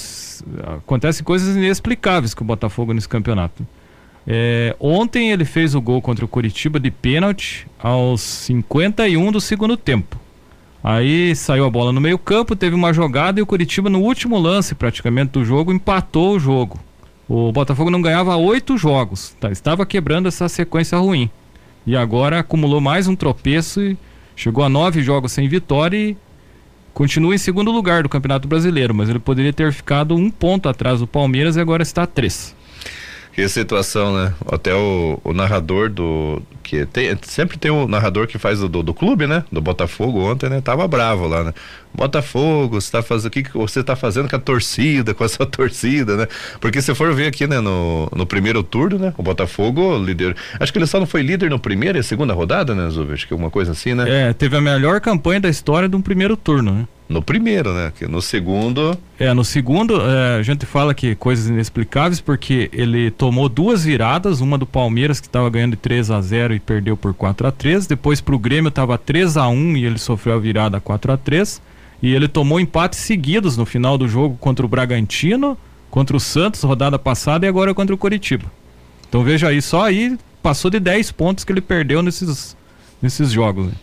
acontecem 0.78 1.24
coisas 1.24 1.56
inexplicáveis 1.56 2.34
com 2.34 2.44
o 2.44 2.48
Botafogo 2.48 2.92
nesse 2.92 3.08
campeonato. 3.08 3.66
É, 4.28 4.76
ontem 4.78 5.32
ele 5.32 5.46
fez 5.46 5.74
o 5.74 5.80
gol 5.80 6.02
contra 6.02 6.26
o 6.26 6.28
Curitiba 6.28 6.82
de 6.82 6.92
pênalti 6.92 7.66
aos 7.80 8.20
51 8.20 9.32
do 9.32 9.40
segundo 9.40 9.78
tempo. 9.78 10.20
Aí 10.84 11.34
saiu 11.34 11.64
a 11.64 11.70
bola 11.70 11.94
no 11.94 12.02
meio-campo, 12.02 12.58
teve 12.58 12.76
uma 12.76 12.92
jogada 12.92 13.40
e 13.40 13.44
o 13.44 13.46
Curitiba, 13.46 13.90
no 13.90 14.02
último 14.02 14.38
lance 14.38 14.76
praticamente 14.76 15.32
do 15.32 15.46
jogo, 15.46 15.72
empatou 15.72 16.36
o 16.36 16.40
jogo. 16.40 16.78
O 17.28 17.52
Botafogo 17.52 17.90
não 17.90 18.02
ganhava 18.02 18.36
oito 18.38 18.78
jogos, 18.78 19.36
tá? 19.40 19.52
estava 19.52 19.86
quebrando 19.86 20.28
essa 20.28 20.48
sequência 20.48 20.98
ruim. 20.98 21.30
E 21.86 21.96
agora 21.96 22.40
acumulou 22.40 22.80
mais 22.80 23.08
um 23.08 23.16
tropeço 23.16 23.82
e 23.82 23.98
chegou 24.36 24.64
a 24.64 24.70
nove 24.70 25.02
jogos 25.02 25.32
sem 25.32 25.48
vitória 25.48 25.98
e 25.98 26.18
continua 26.94 27.36
em 27.36 27.38
segundo 27.38 27.72
lugar 27.72 28.04
do 28.04 28.10
Campeonato 28.10 28.48
Brasileiro, 28.48 28.94
mas 28.94 29.10
ele 29.10 29.20
poderia 29.20 29.54
ter 29.54 29.72
ficado 29.74 30.16
um 30.16 30.30
ponto 30.30 30.70
atrás 30.70 31.00
do 31.00 31.08
Palmeiras 31.08 31.56
e 31.56 31.60
agora 31.60 31.84
está 31.84 32.04
a 32.04 32.08
três. 32.08 32.56
Que 33.38 33.48
situação, 33.48 34.18
né? 34.18 34.34
Até 34.52 34.74
o, 34.74 35.20
o 35.24 35.32
narrador 35.32 35.92
do. 35.92 36.42
que 36.64 36.88
tem, 36.88 37.16
Sempre 37.22 37.56
tem 37.56 37.70
o 37.70 37.88
narrador 37.88 38.26
que 38.26 38.40
faz 38.40 38.60
do, 38.62 38.82
do, 38.82 38.94
clube, 38.96 39.28
né? 39.28 39.44
Do 39.52 39.62
Botafogo 39.62 40.20
ontem, 40.22 40.50
né? 40.50 40.60
Tava 40.60 40.88
bravo 40.88 41.28
lá, 41.28 41.44
né? 41.44 41.54
Botafogo, 41.98 42.80
você 42.80 42.92
tá 42.92 43.02
fazendo. 43.02 43.28
O 43.28 43.32
que, 43.32 43.44
você 43.52 43.84
tá 43.84 43.96
fazendo 43.96 44.30
com 44.30 44.36
a 44.36 44.40
torcida, 44.40 45.16
com 45.16 45.26
essa 45.26 45.44
torcida, 45.48 46.16
né? 46.16 46.28
Porque 46.62 46.80
se 46.80 46.94
for 46.94 47.12
ver 47.14 47.28
aqui, 47.28 47.48
né, 47.48 47.60
no, 47.60 48.08
no 48.16 48.26
primeiro 48.26 48.62
turno, 48.62 49.00
né? 49.00 49.14
O 49.18 49.24
Botafogo 49.24 49.98
líder. 49.98 50.36
Acho 50.60 50.72
que 50.72 50.78
ele 50.78 50.86
só 50.86 51.00
não 51.00 51.08
foi 51.08 51.24
líder 51.24 51.50
no 51.50 51.60
primeiro 51.60 51.98
e 51.98 52.04
segunda 52.04 52.36
rodada, 52.36 52.76
né, 52.76 52.88
Zubi? 52.90 53.14
Acho 53.14 53.28
que 53.28 53.34
é 53.34 53.36
uma 53.36 53.50
coisa 53.50 53.72
assim, 53.72 53.96
né? 53.96 54.30
É, 54.30 54.34
teve 54.34 54.56
a 54.56 54.62
melhor 54.62 55.02
campanha 55.02 55.42
da 55.42 55.50
história 55.50 55.90
de 55.90 55.96
um 55.96 56.02
primeiro 56.02 56.38
turno, 56.38 56.72
né? 56.72 56.88
No 57.10 57.22
primeiro, 57.22 57.74
né? 57.74 57.92
Que 57.98 58.06
no 58.06 58.22
segundo. 58.22 58.96
É, 59.18 59.34
no 59.34 59.44
segundo, 59.44 60.00
é, 60.02 60.38
a 60.38 60.44
gente 60.44 60.66
fala 60.66 60.94
que 60.94 61.16
coisas 61.16 61.48
inexplicáveis, 61.48 62.22
porque 62.22 62.70
ele 62.72 63.10
tomou 63.10 63.50
duas 63.50 63.86
viradas, 63.86 64.42
uma 64.42 64.58
do 64.58 64.68
Palmeiras, 64.68 65.20
que 65.20 65.26
estava 65.26 65.50
ganhando 65.50 65.72
de 65.72 65.78
3 65.78 66.12
a 66.12 66.22
0 66.22 66.54
e 66.54 66.60
perdeu 66.60 66.96
por 66.96 67.14
4 67.14 67.48
a 67.48 67.52
3 67.52 67.88
Depois 67.88 68.22
pro 68.22 68.38
Grêmio 68.38 68.70
estava 68.70 68.98
3 68.98 69.38
a 69.38 69.48
1 69.48 69.78
e 69.78 69.86
ele 69.86 69.98
sofreu 69.98 70.36
a 70.36 70.40
virada 70.40 70.80
4 70.80 71.14
a 71.14 71.18
3 71.18 71.62
E 72.02 72.14
ele 72.14 72.28
tomou 72.28 72.60
empates 72.60 73.00
seguidos 73.00 73.58
no 73.58 73.66
final 73.66 73.98
do 73.98 74.08
jogo 74.08 74.38
contra 74.38 74.66
o 74.66 74.70
Bragantino, 74.70 75.58
contra 75.90 76.16
o 76.16 76.20
Santos, 76.20 76.62
rodada 76.64 77.00
passada, 77.00 77.46
e 77.46 77.50
agora 77.50 77.74
contra 77.74 77.94
o 77.94 77.98
Coritiba. 77.98 78.46
Então 79.10 79.24
veja 79.24 79.48
aí, 79.48 79.62
só 79.62 79.86
aí 79.86 80.18
passou 80.44 80.70
de 80.70 80.80
10 80.80 81.12
pontos 81.12 81.44
que 81.44 81.52
ele 81.52 81.62
perdeu 81.62 82.02
nesses, 82.02 82.56
nesses 83.02 83.32
jogos. 83.32 83.68
Né? 83.68 83.74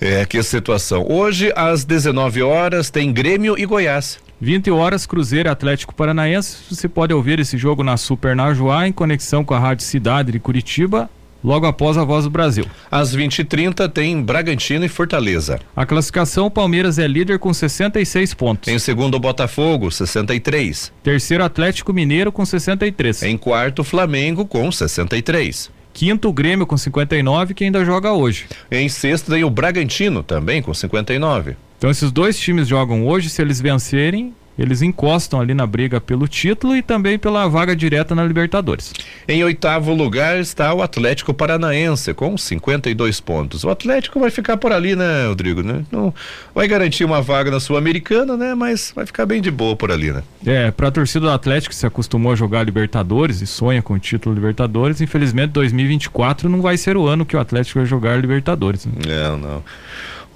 É, 0.00 0.24
que 0.24 0.42
situação. 0.42 1.04
Hoje, 1.08 1.52
às 1.54 1.84
19 1.84 2.42
horas, 2.42 2.88
tem 2.88 3.12
Grêmio 3.12 3.58
e 3.58 3.66
Goiás. 3.66 4.18
20 4.40 4.70
horas, 4.70 5.04
Cruzeiro 5.04 5.50
Atlético 5.50 5.94
Paranaense. 5.94 6.56
Você 6.70 6.88
pode 6.88 7.12
ouvir 7.12 7.38
esse 7.38 7.58
jogo 7.58 7.82
na 7.82 7.98
Super 7.98 8.34
Najuá, 8.34 8.88
em 8.88 8.92
conexão 8.92 9.44
com 9.44 9.52
a 9.52 9.58
Rádio 9.58 9.84
Cidade 9.84 10.32
de 10.32 10.40
Curitiba, 10.40 11.10
logo 11.42 11.66
após 11.66 11.96
a 11.96 12.04
Voz 12.04 12.24
do 12.24 12.30
Brasil. 12.30 12.64
Às 12.90 13.14
20h30 13.14 13.88
tem 13.90 14.22
Bragantino 14.22 14.84
e 14.84 14.88
Fortaleza. 14.88 15.60
A 15.74 15.86
classificação, 15.86 16.46
o 16.46 16.50
Palmeiras 16.50 16.98
é 16.98 17.06
líder 17.06 17.38
com 17.38 17.52
66 17.52 18.34
pontos. 18.34 18.68
Em 18.68 18.78
segundo, 18.78 19.14
o 19.14 19.20
Botafogo, 19.20 19.90
63. 19.90 20.92
Terceiro, 21.02 21.44
Atlético 21.44 21.92
Mineiro 21.92 22.30
com 22.30 22.44
63. 22.44 23.22
Em 23.22 23.36
quarto, 23.36 23.84
Flamengo 23.84 24.44
com 24.44 24.70
63. 24.70 25.70
Quinto, 25.92 26.28
o 26.28 26.32
Grêmio 26.32 26.66
com 26.66 26.76
59, 26.76 27.54
que 27.54 27.64
ainda 27.64 27.84
joga 27.84 28.12
hoje. 28.12 28.46
Em 28.70 28.88
sexto, 28.88 29.30
tem 29.30 29.44
o 29.44 29.50
Bragantino, 29.50 30.22
também 30.22 30.62
com 30.62 30.72
59. 30.72 31.56
Então, 31.76 31.90
esses 31.90 32.12
dois 32.12 32.38
times 32.38 32.68
jogam 32.68 33.06
hoje. 33.06 33.28
Se 33.28 33.40
eles 33.42 33.60
vencerem, 33.60 34.34
eles 34.60 34.82
encostam 34.82 35.40
ali 35.40 35.54
na 35.54 35.66
briga 35.66 36.02
pelo 36.02 36.28
título 36.28 36.76
e 36.76 36.82
também 36.82 37.18
pela 37.18 37.48
vaga 37.48 37.74
direta 37.74 38.14
na 38.14 38.22
Libertadores. 38.22 38.92
Em 39.26 39.42
oitavo 39.42 39.94
lugar 39.94 40.38
está 40.38 40.74
o 40.74 40.82
Atlético 40.82 41.32
Paranaense 41.32 42.12
com 42.12 42.36
52 42.36 43.20
pontos. 43.20 43.64
O 43.64 43.70
Atlético 43.70 44.20
vai 44.20 44.30
ficar 44.30 44.58
por 44.58 44.70
ali, 44.70 44.94
né, 44.94 45.26
Rodrigo? 45.26 45.62
Né? 45.62 45.82
Não 45.90 46.12
vai 46.54 46.68
garantir 46.68 47.04
uma 47.04 47.22
vaga 47.22 47.50
na 47.50 47.58
Sul-Americana, 47.58 48.36
né? 48.36 48.54
Mas 48.54 48.92
vai 48.94 49.06
ficar 49.06 49.24
bem 49.24 49.40
de 49.40 49.50
boa 49.50 49.74
por 49.74 49.90
ali, 49.90 50.12
né? 50.12 50.22
É, 50.44 50.70
para 50.70 50.88
a 50.88 50.90
torcida 50.90 51.20
do 51.20 51.30
Atlético 51.30 51.70
que 51.70 51.76
se 51.80 51.86
acostumou 51.86 52.32
a 52.32 52.36
jogar 52.36 52.62
Libertadores 52.62 53.40
e 53.40 53.46
sonha 53.46 53.80
com 53.80 53.94
o 53.94 53.98
título 53.98 54.34
Libertadores, 54.34 55.00
infelizmente 55.00 55.52
2024 55.52 56.50
não 56.50 56.60
vai 56.60 56.76
ser 56.76 56.98
o 56.98 57.06
ano 57.06 57.24
que 57.24 57.34
o 57.34 57.40
Atlético 57.40 57.78
vai 57.78 57.86
jogar 57.86 58.20
Libertadores. 58.20 58.84
Né? 58.84 58.92
Não, 59.06 59.38
não. 59.38 59.64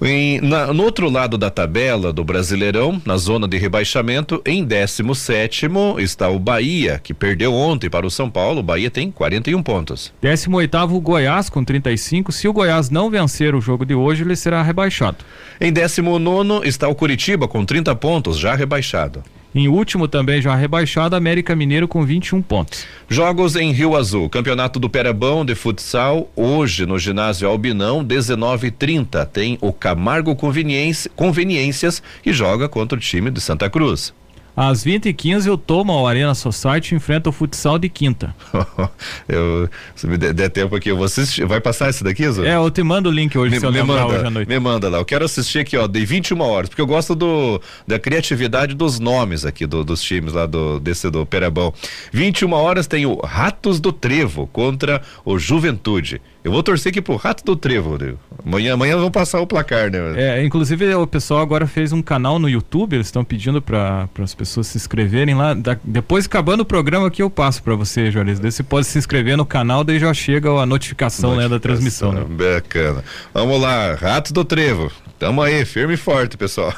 Em, 0.01 0.41
na, 0.41 0.73
no 0.73 0.83
outro 0.83 1.09
lado 1.09 1.37
da 1.37 1.49
tabela 1.49 2.11
do 2.11 2.23
Brasileirão, 2.23 3.01
na 3.05 3.15
zona 3.17 3.47
de 3.47 3.57
rebaixamento, 3.57 4.41
em 4.45 4.63
17 4.63 5.67
está 5.99 6.27
o 6.27 6.37
Bahia, 6.37 6.99
que 7.01 7.13
perdeu 7.13 7.53
ontem 7.53 7.89
para 7.89 8.05
o 8.05 8.11
São 8.11 8.29
Paulo. 8.29 8.59
O 8.59 8.63
Bahia 8.63 8.91
tem 8.91 9.09
41 9.09 9.63
pontos. 9.63 10.13
18 10.21 10.77
o 10.77 10.99
Goiás 10.99 11.49
com 11.49 11.63
35. 11.63 12.31
Se 12.31 12.47
o 12.47 12.53
Goiás 12.53 12.89
não 12.89 13.09
vencer 13.09 13.55
o 13.55 13.61
jogo 13.61 13.85
de 13.85 13.95
hoje, 13.95 14.23
ele 14.23 14.35
será 14.35 14.61
rebaixado. 14.61 15.17
Em 15.61 15.71
19 15.71 16.67
está 16.67 16.87
o 16.87 16.95
Curitiba 16.95 17.47
com 17.47 17.63
30 17.63 17.95
pontos, 17.95 18.37
já 18.37 18.53
rebaixado. 18.53 19.23
Em 19.57 19.69
último 19.69 20.05
também 20.05 20.41
já 20.41 20.53
rebaixado, 20.53 21.15
América 21.15 21.55
Mineiro 21.55 21.87
com 21.87 22.05
21 22.05 22.41
pontos. 22.41 22.85
Jogos 23.07 23.55
em 23.55 23.71
Rio 23.71 23.95
Azul, 23.95 24.29
Campeonato 24.29 24.81
do 24.81 24.89
Perabão 24.89 25.45
de 25.45 25.55
futsal, 25.55 26.29
hoje 26.35 26.85
no 26.85 26.99
ginásio 26.99 27.47
Albinão, 27.47 28.03
19:30 28.03 29.25
tem 29.25 29.57
o 29.61 29.71
Camargo 29.71 30.35
Conveniências 30.35 32.03
que 32.21 32.33
joga 32.33 32.67
contra 32.67 32.97
o 32.97 33.01
time 33.01 33.31
de 33.31 33.39
Santa 33.39 33.69
Cruz. 33.69 34.13
Às 34.55 34.85
20h15 34.85 35.47
eu 35.47 35.57
tomo 35.57 35.93
o 35.93 36.07
Arena 36.07 36.33
Society 36.33 36.95
enfrenta 36.95 37.29
o 37.29 37.31
futsal 37.33 37.77
de 37.77 37.89
quinta. 37.89 38.33
eu, 39.27 39.69
se 39.95 40.07
me 40.07 40.17
der, 40.17 40.33
der, 40.33 40.49
tempo 40.49 40.75
aqui, 40.75 40.89
eu 40.89 40.95
vou 40.95 41.05
assistir. 41.05 41.45
Vai 41.45 41.59
passar 41.59 41.89
esse 41.89 42.03
daqui, 42.03 42.29
Zô? 42.29 42.43
É, 42.43 42.55
eu 42.55 42.71
te 42.71 42.81
mando 42.81 43.09
o 43.09 43.11
link 43.11 43.37
hoje, 43.37 43.55
me, 43.55 43.59
se 43.59 43.65
eu 43.65 43.71
me 43.71 43.83
manda, 43.83 44.05
hoje 44.05 44.25
à 44.25 44.29
noite. 44.29 44.47
Me 44.47 44.59
manda 44.59 44.89
lá. 44.89 44.99
Eu 44.99 45.05
quero 45.05 45.25
assistir 45.25 45.59
aqui, 45.59 45.75
ó, 45.75 45.87
de 45.87 46.05
21 46.05 46.39
horas, 46.39 46.69
porque 46.69 46.81
eu 46.81 46.87
gosto 46.87 47.13
do, 47.13 47.61
da 47.85 47.99
criatividade 47.99 48.73
dos 48.73 48.99
nomes 48.99 49.45
aqui 49.45 49.65
do, 49.65 49.83
dos 49.83 50.01
times 50.01 50.33
lá 50.33 50.45
do, 50.45 50.79
desse 50.79 51.09
do 51.09 51.25
Perabão. 51.25 51.73
21 52.13 52.53
horas 52.53 52.87
tem 52.87 53.05
o 53.05 53.15
Ratos 53.17 53.79
do 53.79 53.91
Trevo 53.91 54.47
contra 54.47 55.01
o 55.25 55.37
Juventude. 55.37 56.21
Eu 56.45 56.51
vou 56.51 56.61
torcer 56.61 56.91
aqui 56.91 57.01
pro 57.01 57.15
Rato 57.15 57.43
do 57.43 57.55
Trevo, 57.55 57.89
Rodrigo. 57.89 58.19
Amanhã, 58.45 58.75
amanhã 58.75 58.95
vão 58.95 59.09
passar 59.09 59.41
o 59.41 59.47
placar, 59.47 59.89
né? 59.89 59.97
É, 60.15 60.45
inclusive 60.45 60.93
o 60.93 61.07
pessoal 61.07 61.41
agora 61.41 61.65
fez 61.65 61.91
um 61.91 62.03
canal 62.03 62.37
no 62.37 62.47
YouTube, 62.47 62.93
eles 62.93 63.07
estão 63.07 63.25
pedindo 63.25 63.59
para 63.63 64.07
as 64.21 64.35
pessoas 64.35 64.67
se 64.67 64.77
inscreverem 64.77 65.33
lá. 65.33 65.55
Da, 65.55 65.75
depois, 65.83 66.27
acabando 66.27 66.59
o 66.59 66.65
programa 66.65 67.07
aqui, 67.07 67.23
eu 67.23 67.31
passo 67.31 67.63
para 67.63 67.73
você, 67.73 68.11
Juarez. 68.11 68.37
Você 68.39 68.61
pode 68.61 68.85
se 68.85 68.95
inscrever 68.95 69.35
no 69.35 69.43
canal, 69.43 69.83
daí 69.83 69.97
já 69.97 70.13
chega 70.13 70.51
a 70.51 70.67
notificação, 70.67 71.31
notificação 71.31 71.35
né, 71.35 71.49
da 71.49 71.59
transmissão. 71.59 72.11
Né? 72.11 72.23
Bacana. 72.29 73.03
Vamos 73.33 73.59
lá, 73.59 73.95
Rato 73.95 74.31
do 74.31 74.45
Trevo. 74.45 74.91
Tamo 75.17 75.41
aí, 75.41 75.65
firme 75.65 75.95
e 75.95 75.97
forte, 75.97 76.37
pessoal. 76.37 76.71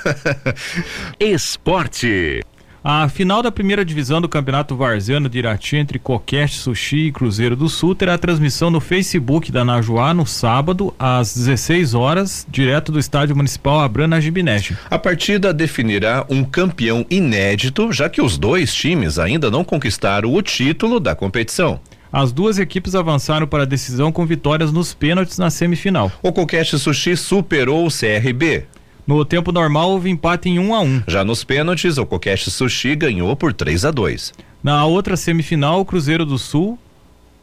Esporte. 1.20 2.42
A 2.90 3.10
final 3.10 3.44
da 3.44 3.52
primeira 3.52 3.84
divisão 3.84 4.22
do 4.22 4.30
Campeonato 4.30 4.74
Varziano 4.74 5.28
de 5.28 5.40
Irati 5.40 5.76
entre 5.76 6.00
Coquete, 6.00 6.54
Sushi 6.54 7.08
e 7.08 7.12
Cruzeiro 7.12 7.54
do 7.54 7.68
Sul 7.68 7.94
terá 7.94 8.18
transmissão 8.18 8.72
no 8.72 8.80
Facebook 8.80 9.52
da 9.52 9.66
Najuá 9.66 10.14
no 10.14 10.26
sábado, 10.26 10.96
às 10.98 11.36
16 11.36 11.94
horas, 11.94 12.48
direto 12.50 12.90
do 12.90 12.98
Estádio 12.98 13.36
Municipal 13.36 13.82
Abrana 13.82 14.22
Gibinete. 14.22 14.78
A 14.90 14.98
partida 14.98 15.54
definirá 15.54 16.26
um 16.30 16.46
campeão 16.46 17.06
inédito, 17.10 17.92
já 17.92 18.08
que 18.08 18.22
os 18.22 18.38
dois 18.38 18.74
times 18.74 19.20
ainda 19.20 19.52
não 19.52 19.66
conquistaram 19.66 20.34
o 20.34 20.42
título 20.42 20.98
da 20.98 21.14
competição. 21.14 21.82
As 22.10 22.32
duas 22.32 22.58
equipes 22.58 22.96
avançaram 22.96 23.46
para 23.46 23.64
a 23.64 23.66
decisão 23.66 24.14
com 24.14 24.26
vitórias 24.26 24.72
nos 24.72 24.94
pênaltis 24.94 25.38
na 25.38 25.50
semifinal. 25.50 26.10
O 26.24 26.32
Coquete 26.32 26.80
Sushi 26.80 27.18
superou 27.18 27.86
o 27.86 27.90
CRB. 27.90 28.66
No 29.08 29.24
tempo 29.24 29.54
normal 29.54 29.92
houve 29.92 30.10
empate 30.10 30.50
em 30.50 30.60
1 30.60 30.68
um 30.68 30.76
a 30.76 30.82
1. 30.82 30.84
Um. 30.84 31.04
Já 31.08 31.24
nos 31.24 31.42
pênaltis, 31.42 31.98
o 31.98 32.06
Kokeshi 32.06 32.52
Sushi 32.52 32.94
ganhou 32.94 33.38
por 33.38 33.54
3 33.54 33.86
a 33.86 33.92
2. 33.92 34.34
Na 34.62 34.86
outra 34.86 35.16
semifinal, 35.16 35.80
o 35.80 35.86
Cruzeiro 35.86 36.26
do 36.26 36.38
Sul 36.38 36.78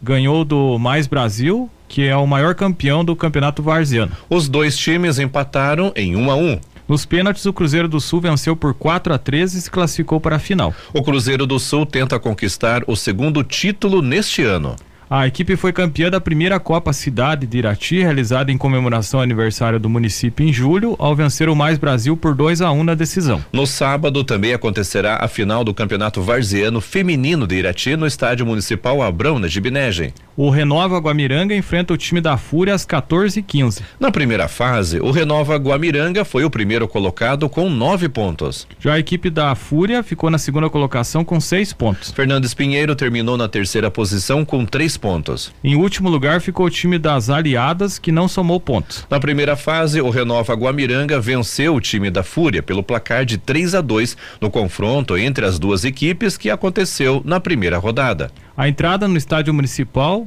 ganhou 0.03 0.45
do 0.45 0.79
Mais 0.79 1.07
Brasil, 1.07 1.71
que 1.89 2.07
é 2.07 2.15
o 2.15 2.27
maior 2.27 2.55
campeão 2.55 3.03
do 3.03 3.17
Campeonato 3.17 3.63
Varziano. 3.63 4.13
Os 4.29 4.47
dois 4.47 4.77
times 4.77 5.19
empataram 5.19 5.91
em 5.97 6.15
1 6.15 6.21
um 6.21 6.31
a 6.31 6.35
1. 6.35 6.61
Nos 6.87 7.07
pênaltis, 7.07 7.47
o 7.47 7.53
Cruzeiro 7.53 7.89
do 7.89 7.99
Sul 7.99 8.21
venceu 8.21 8.55
por 8.55 8.75
4 8.75 9.15
a 9.15 9.17
13 9.17 9.57
e 9.57 9.61
se 9.63 9.71
classificou 9.71 10.21
para 10.21 10.37
a 10.37 10.39
final. 10.39 10.75
O 10.93 11.03
Cruzeiro 11.03 11.47
do 11.47 11.59
Sul 11.59 11.87
tenta 11.87 12.21
conquistar 12.21 12.83
o 12.87 12.95
segundo 12.95 13.43
título 13.43 14.03
neste 14.03 14.43
ano. 14.43 14.77
A 15.17 15.29
equipe 15.29 15.55
foi 15.55 15.73
campeã 15.73 16.11
da 16.11 16.21
primeira 16.21 16.59
Copa 16.59 16.93
Cidade 16.93 17.47
de 17.47 17.59
Irati, 17.59 17.99
realizada 17.99 18.51
em 18.51 18.59
comemoração 18.59 19.21
ao 19.21 19.23
aniversário 19.23 19.79
do 19.79 19.89
município 19.89 20.45
em 20.45 20.53
julho, 20.53 20.97
ao 20.99 21.15
vencer 21.15 21.49
o 21.49 21.55
Mais 21.55 21.79
Brasil 21.79 22.17
por 22.17 22.35
2 22.35 22.61
a 22.61 22.73
1 22.73 22.81
um 22.81 22.83
na 22.83 22.97
decisão. 22.97 23.41
No 23.53 23.65
sábado 23.65 24.25
também 24.25 24.53
acontecerá 24.53 25.19
a 25.21 25.29
final 25.29 25.63
do 25.63 25.73
Campeonato 25.73 26.21
Varziano 26.21 26.81
Feminino 26.81 27.47
de 27.47 27.55
Irati 27.55 27.95
no 27.95 28.09
Estádio 28.09 28.45
Municipal 28.45 29.01
Abrão, 29.03 29.39
na 29.39 29.47
Gibinegem. 29.47 30.13
O 30.37 30.51
Renova 30.51 30.99
Guamiranga 30.99 31.55
enfrenta 31.55 31.95
o 31.95 31.97
time 31.97 32.21
da 32.21 32.37
Fúria 32.37 32.75
às 32.75 32.85
14h15. 32.85 33.83
Na 34.01 34.11
primeira 34.11 34.49
fase, 34.49 34.99
o 34.99 35.13
Renova 35.13 35.55
Guamiranga 35.55 36.25
foi 36.25 36.45
o 36.45 36.51
primeiro 36.51 36.89
colocado 36.89 37.49
com 37.49 37.71
nove 37.71 38.09
pontos. 38.09 38.67
Já 38.81 38.95
a 38.95 38.99
equipe 38.99 39.31
da 39.31 39.55
Fúria 39.55 40.03
ficou 40.03 40.29
na 40.29 40.39
segunda 40.39 40.69
colocação 40.69 41.25
com 41.25 41.39
seis 41.41 41.73
pontos. 41.73 42.11
Fernandes 42.11 42.53
Pinheiro 42.53 42.97
terminou 42.97 43.37
na 43.37 43.47
terceira 43.47 43.93
posição 43.93 44.45
com 44.45 44.67
três 44.67 44.97
pontos. 45.05 45.53
Em 45.63 45.77
último 45.77 46.09
lugar 46.09 46.41
ficou 46.41 46.65
o 46.65 46.71
time 46.71 46.99
das 46.99 47.29
Aliadas, 47.29 47.99
que 47.99 48.11
não 48.11 48.27
somou 48.27 48.59
pontos. 48.59 49.07
Na 49.11 49.21
primeira 49.21 49.55
fase, 49.55 50.01
o 50.01 50.09
Renova 50.09 50.55
Guamiranga 50.55 51.21
venceu 51.21 51.75
o 51.75 51.81
time 51.81 52.11
da 52.11 52.23
Fúria 52.23 52.63
pelo 52.63 52.83
placar 52.83 53.27
de 53.27 53.37
3 53.37 53.75
a 53.75 53.83
2 53.83 54.17
no 54.41 54.51
confronto 54.51 55.19
entre 55.19 55.45
as 55.45 55.59
duas 55.59 55.85
equipes 55.85 56.39
que 56.39 56.49
aconteceu 56.49 57.21
na 57.23 57.39
primeira 57.39 57.77
rodada. 57.77 58.31
A 58.57 58.67
entrada 58.67 59.07
no 59.07 59.19
estádio 59.19 59.53
municipal 59.53 60.27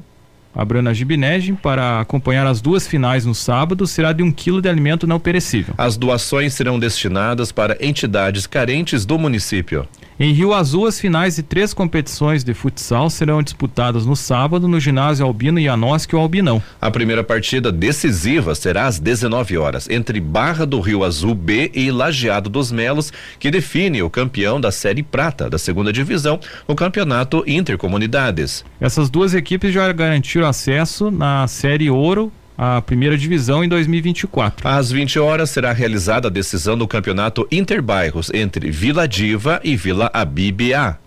a 0.58 0.66
Brana 0.66 0.92
Gibinege, 0.92 1.54
para 1.54 2.00
acompanhar 2.00 2.48
as 2.48 2.60
duas 2.60 2.88
finais 2.88 3.24
no 3.24 3.36
sábado, 3.36 3.86
será 3.86 4.12
de 4.12 4.24
um 4.24 4.32
quilo 4.32 4.60
de 4.60 4.68
alimento 4.68 5.06
não 5.06 5.20
perecível. 5.20 5.76
As 5.78 5.96
doações 5.96 6.56
serão 6.56 6.80
destinadas 6.80 7.52
para 7.52 7.78
entidades 7.80 8.48
carentes 8.48 9.06
do 9.06 9.20
município. 9.20 9.88
Em 10.20 10.34
Rio 10.34 10.52
Azul, 10.52 10.88
as 10.88 11.00
finais 11.00 11.36
de 11.36 11.44
três 11.44 11.76
competições 11.76 12.44
de 12.44 12.52
futsal 12.52 13.08
serão 13.08 13.44
disputadas 13.44 14.04
no 14.04 14.16
sábado 14.16 14.68
no 14.68 14.80
ginásio 14.80 15.24
Albino 15.24 15.60
Ianoski 15.60 16.16
ou 16.16 16.24
Albinão. 16.24 16.60
A 16.82 16.90
primeira 16.90 17.24
partida 17.24 17.72
decisiva 17.72 18.56
será 18.56 18.88
às 18.88 18.98
19 18.98 19.60
horas 19.60 19.88
entre 19.88 20.20
Barra 20.20 20.66
do 20.66 20.80
Rio 20.80 21.04
Azul 21.04 21.36
B 21.36 21.70
e 21.72 21.92
Lajeado 21.92 22.50
dos 22.50 22.72
Melos, 22.72 23.14
que 23.38 23.52
define 23.52 24.02
o 24.02 24.10
campeão 24.10 24.60
da 24.60 24.72
Série 24.72 25.04
Prata 25.04 25.52
da 25.52 25.60
segunda 25.60 25.94
divisão 25.94 26.40
no 26.68 26.74
Campeonato 26.74 27.44
Intercomunidades. 27.46 28.66
Essas 28.82 29.12
duas 29.12 29.36
equipes 29.36 29.72
já 29.72 29.92
garantiram 29.92 30.47
acesso 30.48 31.12
na 31.12 31.48
Série 31.48 31.90
Ouro 31.90 32.32
a 32.58 32.82
primeira 32.82 33.18
divisão 33.18 33.64
em 33.64 33.70
2024. 33.70 34.68
Às 34.68 34.92
20 34.92 35.20
horas 35.20 35.50
será 35.50 35.72
realizada 35.72 36.28
a 36.28 36.32
decisão 36.32 36.78
do 36.78 36.88
campeonato 36.88 37.48
Interbairros 37.52 38.32
entre 38.34 38.72
Vila 38.72 39.08
Diva 39.08 39.62
e 39.64 39.76
Vila 39.76 40.10
Abibia. 40.12 40.98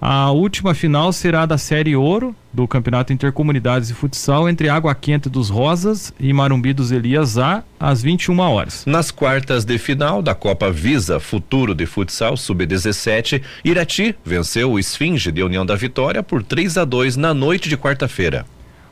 A 0.00 0.30
última 0.30 0.74
final 0.74 1.12
será 1.12 1.44
da 1.44 1.58
Série 1.58 1.96
Ouro 1.96 2.32
do 2.52 2.68
Campeonato 2.68 3.12
Intercomunidades 3.12 3.88
de 3.88 3.94
Futsal 3.94 4.48
entre 4.48 4.68
Água 4.68 4.94
Quente 4.94 5.28
dos 5.28 5.48
Rosas 5.48 6.14
e 6.20 6.32
Marumbi 6.32 6.72
dos 6.72 6.92
Elias 6.92 7.36
A, 7.36 7.64
às 7.80 8.00
21 8.00 8.38
horas. 8.38 8.84
Nas 8.86 9.10
quartas 9.10 9.64
de 9.64 9.76
final 9.76 10.22
da 10.22 10.36
Copa 10.36 10.70
Visa 10.70 11.18
Futuro 11.18 11.74
de 11.74 11.84
Futsal 11.84 12.36
Sub-17, 12.36 13.42
Irati 13.64 14.14
venceu 14.24 14.70
o 14.70 14.78
Esfinge 14.78 15.32
de 15.32 15.42
União 15.42 15.66
da 15.66 15.74
Vitória 15.74 16.22
por 16.22 16.44
3 16.44 16.78
a 16.78 16.84
2 16.84 17.16
na 17.16 17.34
noite 17.34 17.68
de 17.68 17.76
quarta-feira. 17.76 18.46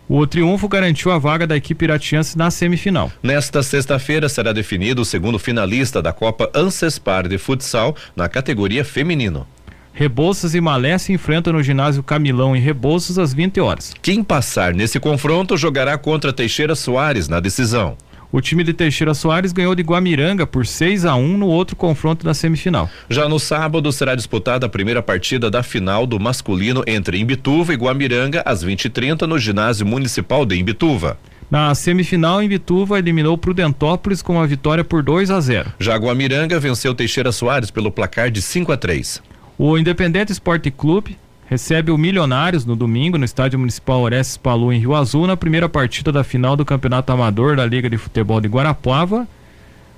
O 0.08 0.24
triunfo 0.24 0.68
garantiu 0.68 1.10
a 1.10 1.18
vaga 1.18 1.48
da 1.48 1.56
equipe 1.56 1.84
iratiense 1.84 2.38
na 2.38 2.48
semifinal. 2.48 3.10
Nesta 3.20 3.60
sexta-feira 3.60 4.28
será 4.28 4.52
definido 4.52 5.02
o 5.02 5.04
segundo 5.04 5.36
finalista 5.36 6.00
da 6.00 6.12
Copa 6.12 6.48
Ancespar 6.54 7.26
de 7.26 7.36
Futsal 7.38 7.96
na 8.14 8.28
categoria 8.28 8.84
feminino. 8.84 9.46
Rebouças 9.92 10.54
e 10.54 10.60
Malé 10.60 10.96
se 10.98 11.12
enfrentam 11.12 11.54
no 11.54 11.62
ginásio 11.62 12.02
Camilão 12.02 12.54
em 12.54 12.60
Rebouças 12.60 13.18
às 13.18 13.32
20 13.32 13.60
horas. 13.60 13.94
Quem 14.00 14.22
passar 14.22 14.74
nesse 14.74 15.00
confronto 15.00 15.56
jogará 15.56 15.96
contra 15.98 16.32
Teixeira 16.32 16.76
Soares 16.76 17.28
na 17.28 17.40
decisão. 17.40 17.96
O 18.32 18.40
time 18.40 18.64
de 18.64 18.72
Teixeira 18.72 19.14
Soares 19.14 19.52
ganhou 19.52 19.74
de 19.74 19.82
Guamiranga 19.82 20.46
por 20.46 20.66
6 20.66 21.04
a 21.04 21.14
1 21.14 21.38
no 21.38 21.46
outro 21.46 21.76
confronto 21.76 22.24
da 22.24 22.34
semifinal. 22.34 22.90
Já 23.08 23.28
no 23.28 23.38
sábado 23.38 23.92
será 23.92 24.14
disputada 24.14 24.66
a 24.66 24.68
primeira 24.68 25.02
partida 25.02 25.50
da 25.50 25.62
final 25.62 26.06
do 26.06 26.18
masculino 26.18 26.82
entre 26.86 27.18
Imbituva 27.18 27.72
e 27.72 27.76
Guamiranga 27.76 28.42
às 28.44 28.64
20h30 28.64 29.22
no 29.22 29.38
ginásio 29.38 29.86
municipal 29.86 30.44
de 30.44 30.56
Imbituva. 30.56 31.18
Na 31.48 31.72
semifinal, 31.76 32.42
Imbituva 32.42 32.98
eliminou 32.98 33.38
Prudentópolis 33.38 34.20
com 34.20 34.34
uma 34.34 34.46
vitória 34.46 34.82
por 34.82 35.02
2 35.02 35.30
a 35.30 35.40
0. 35.40 35.72
Já 35.78 35.96
Guamiranga 35.96 36.58
venceu 36.58 36.92
Teixeira 36.92 37.30
Soares 37.30 37.70
pelo 37.70 37.92
placar 37.92 38.30
de 38.32 38.42
5 38.42 38.72
a 38.72 38.76
3. 38.76 39.22
O 39.56 39.78
Independente 39.78 40.32
Esporte 40.32 40.70
Clube 40.72 41.16
recebe 41.46 41.90
o 41.90 41.98
Milionários 41.98 42.64
no 42.64 42.76
domingo 42.76 43.16
no 43.16 43.24
Estádio 43.24 43.58
Municipal 43.58 44.00
Orestes 44.00 44.36
Palu 44.36 44.72
em 44.72 44.80
Rio 44.80 44.94
Azul 44.94 45.26
na 45.26 45.36
primeira 45.36 45.68
partida 45.68 46.10
da 46.12 46.24
final 46.24 46.56
do 46.56 46.64
Campeonato 46.64 47.12
Amador 47.12 47.56
da 47.56 47.64
Liga 47.64 47.88
de 47.88 47.96
Futebol 47.96 48.40
de 48.40 48.48
Guarapuava. 48.48 49.26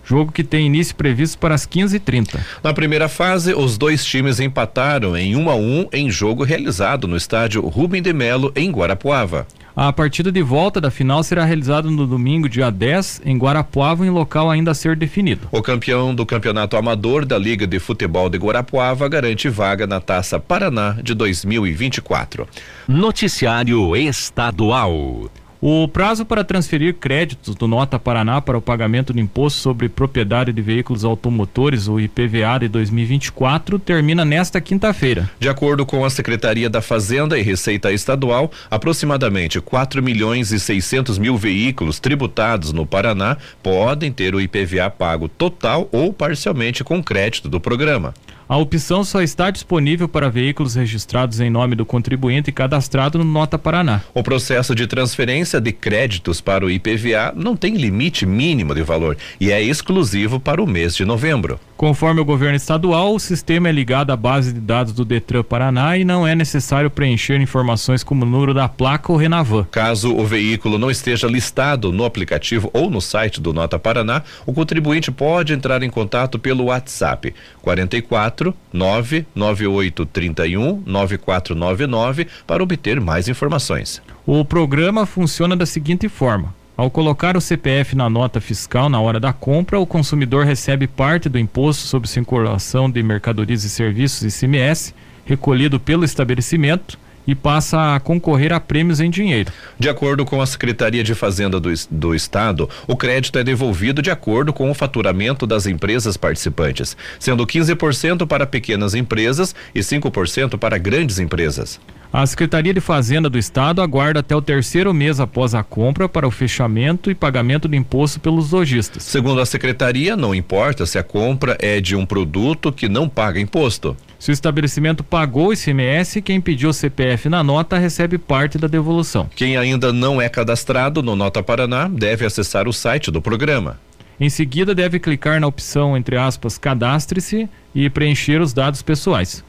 Jogo 0.09 0.33
que 0.33 0.43
tem 0.43 0.65
início 0.65 0.95
previsto 0.97 1.39
para 1.39 1.55
as 1.55 1.67
15h30. 1.67 2.41
Na 2.65 2.73
primeira 2.73 3.11
fase, 3.11 3.53
os 3.53 3.77
dois 3.77 4.03
times 4.03 4.41
empataram 4.41 5.15
em 5.15 5.37
1 5.37 5.39
um 5.39 5.51
a 5.51 5.55
1 5.55 5.61
um 5.61 5.89
em 5.93 6.11
jogo 6.11 6.45
realizado 6.45 7.07
no 7.07 7.15
estádio 7.15 7.61
Rubem 7.69 8.01
de 8.01 8.15
Melo, 8.15 8.51
em 8.57 8.71
Guarapuava. 8.71 9.47
A 9.77 9.93
partida 9.93 10.33
de 10.33 10.43
volta 10.43 10.81
da 10.81 10.91
final 10.91 11.23
será 11.23 11.45
realizada 11.45 11.91
no 11.91 12.07
domingo, 12.07 12.49
dia 12.49 12.71
10, 12.71 13.21
em 13.25 13.37
Guarapuava, 13.37 14.05
em 14.07 14.11
local 14.11 14.51
ainda 14.51 14.71
a 14.71 14.75
ser 14.75 14.97
definido. 14.97 15.47
O 15.53 15.61
campeão 15.61 16.15
do 16.15 16.25
Campeonato 16.25 16.77
Amador 16.77 17.27
da 17.27 17.37
Liga 17.37 17.67
de 17.67 17.79
Futebol 17.79 18.31
de 18.31 18.39
Guarapuava 18.39 19.07
garante 19.11 19.49
vaga 19.51 19.87
na 19.87 20.01
Taça 20.01 20.41
Paraná 20.41 20.97
de 21.03 21.13
2024. 21.13 22.49
Noticiário 22.89 23.95
Estadual. 23.95 25.31
O 25.61 25.89
prazo 25.89 26.25
para 26.25 26.45
transferir 26.45 26.95
créditos 26.95 27.57
do 27.57 27.67
Nota 27.67 27.99
Paraná 27.99 28.41
para 28.41 28.57
o 28.57 28.63
pagamento 28.63 29.13
do 29.13 29.19
Imposto 29.19 29.59
sobre 29.59 29.89
Propriedade 29.89 30.53
de 30.53 30.63
Veículos 30.63 31.05
Automotores, 31.05 31.89
o 31.89 31.99
IPVA 31.99 32.61
de 32.61 32.69
2024, 32.69 33.77
termina 33.81 34.25
nesta 34.25 34.61
quinta-feira. 34.61 35.29
De 35.41 35.49
acordo 35.49 35.85
com 35.85 36.05
a 36.05 36.11
Secretaria 36.11 36.71
da 36.71 36.81
Fazenda 36.81 37.37
e 37.37 37.43
Receita 37.43 37.93
Estadual, 37.93 38.53
aproximadamente 38.71 39.61
4 39.61 40.01
milhões 40.01 40.53
e 40.53 40.61
600 40.61 41.19
mil 41.19 41.37
veículos 41.37 41.99
tributados 41.99 42.73
no 42.73 42.87
Paraná 42.87 43.37
podem 43.61 44.13
ter 44.13 44.37
o 44.37 44.41
IPVA 44.41 44.89
pago 44.91 45.29
total 45.29 45.89
ou 45.91 46.13
parcialmente 46.13 46.85
com 46.85 47.03
crédito 47.03 47.49
do 47.49 47.59
programa. 47.59 48.15
A 48.49 48.57
opção 48.57 49.05
só 49.05 49.21
está 49.21 49.51
disponível 49.51 50.09
para 50.09 50.31
veículos 50.31 50.75
registrados 50.75 51.39
em 51.39 51.51
nome 51.51 51.77
do 51.77 51.85
contribuinte 51.85 52.49
e 52.49 52.53
cadastrado 52.53 53.19
no 53.19 53.25
Nota 53.25 53.59
Paraná. 53.59 54.01
O 54.15 54.23
processo 54.23 54.75
de 54.75 54.87
transferência 54.87 55.61
de 55.61 55.71
créditos 55.71 56.41
para 56.41 56.65
o 56.65 56.71
IPVA 56.71 57.35
não 57.37 57.55
tem 57.55 57.75
limite 57.75 58.25
mínimo 58.25 58.75
de 58.75 58.83
valor 58.83 59.19
e 59.39 59.53
é 59.53 59.63
exclusivo 59.63 60.41
para 60.41 60.63
o 60.63 60.67
mês 60.67 60.97
de 60.97 61.05
novembro. 61.05 61.61
Conforme 61.79 62.21
o 62.21 62.25
governo 62.25 62.57
estadual, 62.57 63.15
o 63.15 63.21
sistema 63.21 63.69
é 63.69 63.73
ligado 63.73 64.11
à 64.11 64.17
base 64.17 64.53
de 64.53 64.59
dados 64.59 64.93
do 64.93 65.05
Detran 65.05 65.45
Paraná 65.45 65.97
e 65.97 66.05
não 66.05 66.27
é 66.27 66.35
necessário 66.35 66.91
preencher 66.91 67.41
informações 67.41 68.03
como 68.03 68.25
o 68.25 68.29
número 68.29 68.53
da 68.53 68.69
placa 68.69 69.13
ou 69.13 69.17
Renavan. 69.17 69.65
Caso 69.71 70.13
o 70.13 70.27
veículo 70.27 70.77
não 70.77 70.91
esteja 70.91 71.29
listado 71.29 71.93
no 71.93 72.05
aplicativo 72.05 72.69
ou 72.73 72.91
no 72.91 73.01
site 73.01 73.41
do 73.41 73.53
Nota 73.53 73.79
Paraná, 73.79 74.25
o 74.45 74.53
contribuinte 74.53 75.13
pode 75.13 75.53
entrar 75.53 75.81
em 75.85 75.89
contato 75.89 76.37
pelo 76.37 76.65
WhatsApp 76.65 77.33
44 77.63 78.53
99831 78.73 80.83
9499 80.85 82.27
para 82.45 82.61
obter 82.61 83.01
mais 83.01 83.29
informações. 83.29 84.03
O 84.27 84.45
programa 84.45 85.07
funciona 85.07 85.57
da 85.57 85.65
seguinte 85.65 86.09
forma: 86.09 86.58
ao 86.79 86.89
colocar 86.89 87.37
o 87.37 87.41
CPF 87.41 87.97
na 87.97 88.09
nota 88.09 88.41
fiscal 88.41 88.89
na 88.89 89.01
hora 89.01 89.19
da 89.19 89.33
compra, 89.33 89.81
o 89.81 89.85
consumidor 89.85 90.47
recebe 90.47 90.87
parte 90.87 91.29
do 91.29 91.37
imposto 91.37 91.89
sobre 91.89 92.09
circulação 92.09 92.89
de 92.89 93.03
mercadorias 93.03 93.65
e 93.65 93.69
serviços 93.69 94.23
ICMS 94.23 94.95
recolhido 95.27 95.81
pelo 95.81 96.05
estabelecimento 96.05 96.97
e 97.27 97.35
passa 97.35 97.97
a 97.97 98.01
concorrer 98.01 98.53
a 98.53 98.61
prêmios 98.61 99.01
em 99.01 99.11
dinheiro. 99.11 99.53
De 99.77 99.89
acordo 99.89 100.25
com 100.25 100.41
a 100.41 100.47
Secretaria 100.47 101.03
de 101.03 101.17
Fazenda 101.17 101.59
do, 101.59 101.69
do 101.91 102.15
Estado, 102.15 102.71
o 102.87 102.97
crédito 102.97 103.41
é 103.41 103.43
devolvido 103.43 104.01
de 104.01 104.13
acordo 104.13 104.53
com 104.53 104.71
o 104.71 104.75
faturamento 104.75 105.49
das 105.49 105.67
empresas 105.67 106.17
participantes, 106.17 106.97
sendo 107.19 107.45
15% 107.45 108.25
para 108.25 108.47
pequenas 108.47 108.95
empresas 108.95 109.53
e 109.75 109.81
5% 109.81 110.57
para 110.57 110.79
grandes 110.79 111.19
empresas. 111.19 111.81
A 112.11 112.25
Secretaria 112.27 112.73
de 112.73 112.81
Fazenda 112.81 113.29
do 113.29 113.39
Estado 113.39 113.83
aguarda 113.83 114.21
até 114.21 114.35
o 114.35 114.41
terceiro 114.41 114.95
mês 114.95 115.21
após 115.21 115.55
a 115.55 115.63
compra 115.63 116.09
para 116.09 116.27
o 116.27 116.31
fechamento 116.31 117.11
e 117.11 117.15
pagamento 117.15 117.69
do 117.69 117.77
imposto 117.77 118.19
pelos 118.19 118.51
lojistas. 118.51 119.03
Segundo 119.03 119.43
a 119.43 119.47
Secretaria, 119.47 120.17
não 120.17 120.35
importa 120.35 120.87
se 120.87 120.99
a 120.99 121.03
compra 121.03 121.59
é 121.61 121.83
de 121.83 121.95
um 121.95 122.07
produto 122.07 122.73
que 122.73 122.89
não 122.89 123.11
paga 123.11 123.39
imposto. 123.39 123.95
Se 124.19 124.31
o 124.31 124.33
estabelecimento 124.33 125.05
pagou 125.05 125.49
o 125.49 125.53
ICMS, 125.53 126.23
quem 126.23 126.41
pediu 126.41 126.71
o 126.71 126.73
CPF 126.73 127.29
na 127.29 127.45
nota 127.45 127.77
recebe 127.77 128.17
parte 128.17 128.57
da 128.57 128.67
devolução. 128.67 129.29
Quem 129.37 129.59
ainda 129.59 129.93
não 129.93 130.21
é 130.21 130.31
cadastrado 130.31 131.03
no 131.03 131.15
Nota 131.15 131.43
Paraná 131.43 131.89
deve 131.89 132.25
acessar 132.25 132.67
o 132.67 132.73
site 132.73 133.11
do 133.11 133.21
programa. 133.21 133.79
Em 134.19 134.31
seguida, 134.31 134.75
deve 134.75 134.99
clicar 134.99 135.39
na 135.41 135.47
opção, 135.47 135.95
entre 135.97 136.17
aspas, 136.17 136.57
cadastre-se 136.57 137.49
e 137.75 137.89
preencher 137.91 138.41
os 138.41 138.55
dados 138.55 138.81
pessoais. 138.81 139.45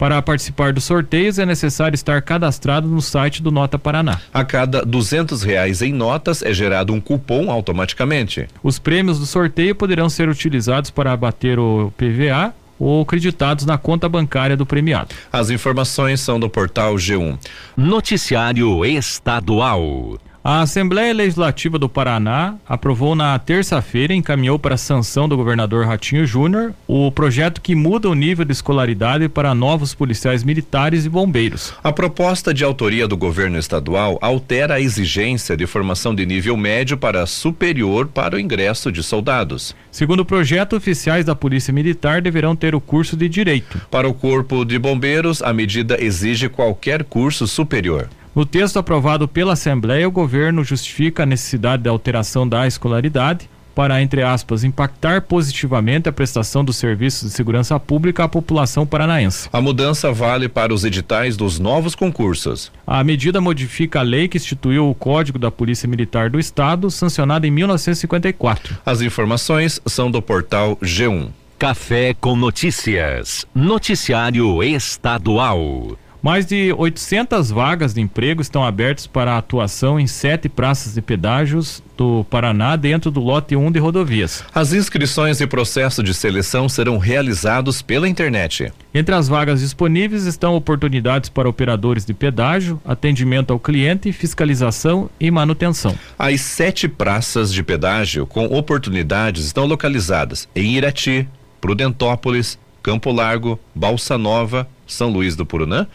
Para 0.00 0.22
participar 0.22 0.72
dos 0.72 0.84
sorteios 0.84 1.38
é 1.38 1.44
necessário 1.44 1.94
estar 1.94 2.22
cadastrado 2.22 2.88
no 2.88 3.02
site 3.02 3.42
do 3.42 3.50
Nota 3.50 3.78
Paraná. 3.78 4.18
A 4.32 4.42
cada 4.42 4.82
duzentos 4.82 5.42
reais 5.42 5.82
em 5.82 5.92
notas 5.92 6.42
é 6.42 6.54
gerado 6.54 6.94
um 6.94 6.98
cupom 6.98 7.50
automaticamente. 7.50 8.48
Os 8.62 8.78
prêmios 8.78 9.18
do 9.18 9.26
sorteio 9.26 9.74
poderão 9.74 10.08
ser 10.08 10.30
utilizados 10.30 10.90
para 10.90 11.12
abater 11.12 11.58
o 11.58 11.92
PVA 11.98 12.54
ou 12.78 13.04
creditados 13.04 13.66
na 13.66 13.76
conta 13.76 14.08
bancária 14.08 14.56
do 14.56 14.64
premiado. 14.64 15.14
As 15.30 15.50
informações 15.50 16.18
são 16.20 16.40
do 16.40 16.48
portal 16.48 16.94
G1. 16.94 17.38
Noticiário 17.76 18.82
Estadual. 18.86 20.18
A 20.42 20.62
Assembleia 20.62 21.12
Legislativa 21.12 21.78
do 21.78 21.86
Paraná 21.86 22.54
aprovou 22.66 23.14
na 23.14 23.38
terça-feira 23.38 24.14
e 24.14 24.16
encaminhou 24.16 24.58
para 24.58 24.74
a 24.74 24.78
sanção 24.78 25.28
do 25.28 25.36
governador 25.36 25.84
Ratinho 25.84 26.24
Júnior 26.24 26.72
o 26.88 27.12
projeto 27.12 27.60
que 27.60 27.74
muda 27.74 28.08
o 28.08 28.14
nível 28.14 28.46
de 28.46 28.52
escolaridade 28.52 29.28
para 29.28 29.54
novos 29.54 29.94
policiais 29.94 30.42
militares 30.42 31.04
e 31.04 31.10
bombeiros. 31.10 31.74
A 31.84 31.92
proposta 31.92 32.54
de 32.54 32.64
autoria 32.64 33.06
do 33.06 33.18
governo 33.18 33.58
estadual 33.58 34.18
altera 34.22 34.76
a 34.76 34.80
exigência 34.80 35.54
de 35.54 35.66
formação 35.66 36.14
de 36.14 36.24
nível 36.24 36.56
médio 36.56 36.96
para 36.96 37.26
superior 37.26 38.08
para 38.08 38.36
o 38.36 38.40
ingresso 38.40 38.90
de 38.90 39.02
soldados. 39.02 39.76
Segundo 39.90 40.20
o 40.20 40.24
projeto, 40.24 40.74
oficiais 40.74 41.26
da 41.26 41.34
Polícia 41.34 41.70
Militar 41.70 42.22
deverão 42.22 42.56
ter 42.56 42.74
o 42.74 42.80
curso 42.80 43.14
de 43.14 43.28
Direito. 43.28 43.78
Para 43.90 44.08
o 44.08 44.14
Corpo 44.14 44.64
de 44.64 44.78
Bombeiros, 44.78 45.42
a 45.42 45.52
medida 45.52 46.02
exige 46.02 46.48
qualquer 46.48 47.04
curso 47.04 47.46
superior. 47.46 48.08
No 48.34 48.46
texto 48.46 48.78
aprovado 48.78 49.26
pela 49.26 49.54
Assembleia, 49.54 50.06
o 50.06 50.12
governo 50.12 50.62
justifica 50.62 51.24
a 51.24 51.26
necessidade 51.26 51.82
da 51.82 51.90
alteração 51.90 52.48
da 52.48 52.66
escolaridade 52.66 53.50
para, 53.74 54.00
entre 54.00 54.22
aspas, 54.22 54.62
impactar 54.62 55.22
positivamente 55.22 56.08
a 56.08 56.12
prestação 56.12 56.64
dos 56.64 56.76
serviços 56.76 57.30
de 57.30 57.34
segurança 57.34 57.78
pública 57.80 58.24
à 58.24 58.28
população 58.28 58.86
paranaense. 58.86 59.48
A 59.52 59.60
mudança 59.60 60.12
vale 60.12 60.48
para 60.48 60.72
os 60.72 60.84
editais 60.84 61.36
dos 61.36 61.58
novos 61.58 61.94
concursos. 61.94 62.70
A 62.86 63.02
medida 63.02 63.40
modifica 63.40 64.00
a 64.00 64.02
lei 64.02 64.28
que 64.28 64.36
instituiu 64.36 64.88
o 64.88 64.94
Código 64.94 65.38
da 65.38 65.50
Polícia 65.50 65.88
Militar 65.88 66.30
do 66.30 66.38
Estado, 66.38 66.90
sancionada 66.90 67.46
em 67.46 67.50
1954. 67.50 68.78
As 68.84 69.00
informações 69.00 69.80
são 69.86 70.10
do 70.10 70.20
portal 70.20 70.76
G1. 70.76 71.28
Café 71.58 72.14
com 72.14 72.36
Notícias. 72.36 73.44
Noticiário 73.54 74.62
Estadual. 74.62 75.96
Mais 76.22 76.44
de 76.44 76.70
800 76.76 77.50
vagas 77.50 77.94
de 77.94 78.00
emprego 78.02 78.42
estão 78.42 78.62
abertas 78.62 79.06
para 79.06 79.38
atuação 79.38 79.98
em 79.98 80.06
sete 80.06 80.50
praças 80.50 80.92
de 80.92 81.00
pedágios 81.00 81.82
do 81.96 82.24
Paraná 82.24 82.76
dentro 82.76 83.10
do 83.10 83.20
lote 83.20 83.56
1 83.56 83.72
de 83.72 83.78
rodovias. 83.78 84.44
As 84.54 84.74
inscrições 84.74 85.40
e 85.40 85.46
processo 85.46 86.02
de 86.02 86.12
seleção 86.12 86.68
serão 86.68 86.98
realizados 86.98 87.80
pela 87.80 88.06
internet. 88.06 88.70
Entre 88.92 89.14
as 89.14 89.28
vagas 89.28 89.60
disponíveis 89.60 90.26
estão 90.26 90.54
oportunidades 90.54 91.30
para 91.30 91.48
operadores 91.48 92.04
de 92.04 92.12
pedágio, 92.12 92.78
atendimento 92.84 93.50
ao 93.50 93.58
cliente, 93.58 94.12
fiscalização 94.12 95.08
e 95.18 95.30
manutenção. 95.30 95.98
As 96.18 96.42
sete 96.42 96.86
praças 96.86 97.50
de 97.50 97.62
pedágio 97.62 98.26
com 98.26 98.44
oportunidades 98.44 99.46
estão 99.46 99.64
localizadas 99.64 100.46
em 100.54 100.74
Irati, 100.74 101.26
Prudentópolis, 101.62 102.58
Campo 102.82 103.10
Largo, 103.10 103.58
Balsa 103.74 104.18
Nova, 104.18 104.68
São 104.86 105.08
Luís 105.08 105.34
do 105.34 105.46
Purunã, 105.46 105.86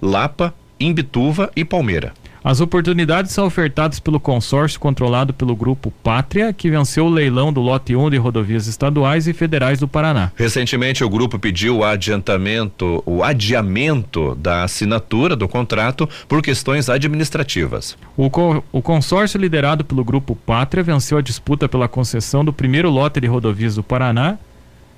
Lapa, 0.00 0.54
Imbituva 0.78 1.50
e 1.54 1.64
Palmeira. 1.64 2.12
As 2.42 2.60
oportunidades 2.60 3.32
são 3.32 3.44
ofertadas 3.44 4.00
pelo 4.00 4.18
consórcio 4.18 4.80
controlado 4.80 5.34
pelo 5.34 5.54
Grupo 5.54 5.92
Pátria, 6.02 6.54
que 6.54 6.70
venceu 6.70 7.04
o 7.04 7.10
leilão 7.10 7.52
do 7.52 7.60
lote 7.60 7.94
1 7.94 8.08
de 8.08 8.16
rodovias 8.16 8.66
estaduais 8.66 9.28
e 9.28 9.34
federais 9.34 9.80
do 9.80 9.86
Paraná. 9.86 10.32
Recentemente, 10.36 11.04
o 11.04 11.08
grupo 11.10 11.38
pediu 11.38 11.78
o 11.78 11.84
adiantamento, 11.84 13.02
o 13.04 13.22
adiamento 13.22 14.34
da 14.36 14.64
assinatura 14.64 15.36
do 15.36 15.46
contrato 15.46 16.08
por 16.26 16.40
questões 16.40 16.88
administrativas. 16.88 17.96
O, 18.16 18.30
co 18.30 18.64
o 18.72 18.80
consórcio 18.80 19.38
liderado 19.38 19.84
pelo 19.84 20.02
Grupo 20.02 20.34
Pátria 20.34 20.82
venceu 20.82 21.18
a 21.18 21.22
disputa 21.22 21.68
pela 21.68 21.88
concessão 21.88 22.42
do 22.42 22.54
primeiro 22.54 22.88
lote 22.88 23.20
de 23.20 23.26
rodovias 23.26 23.74
do 23.74 23.82
Paraná 23.82 24.38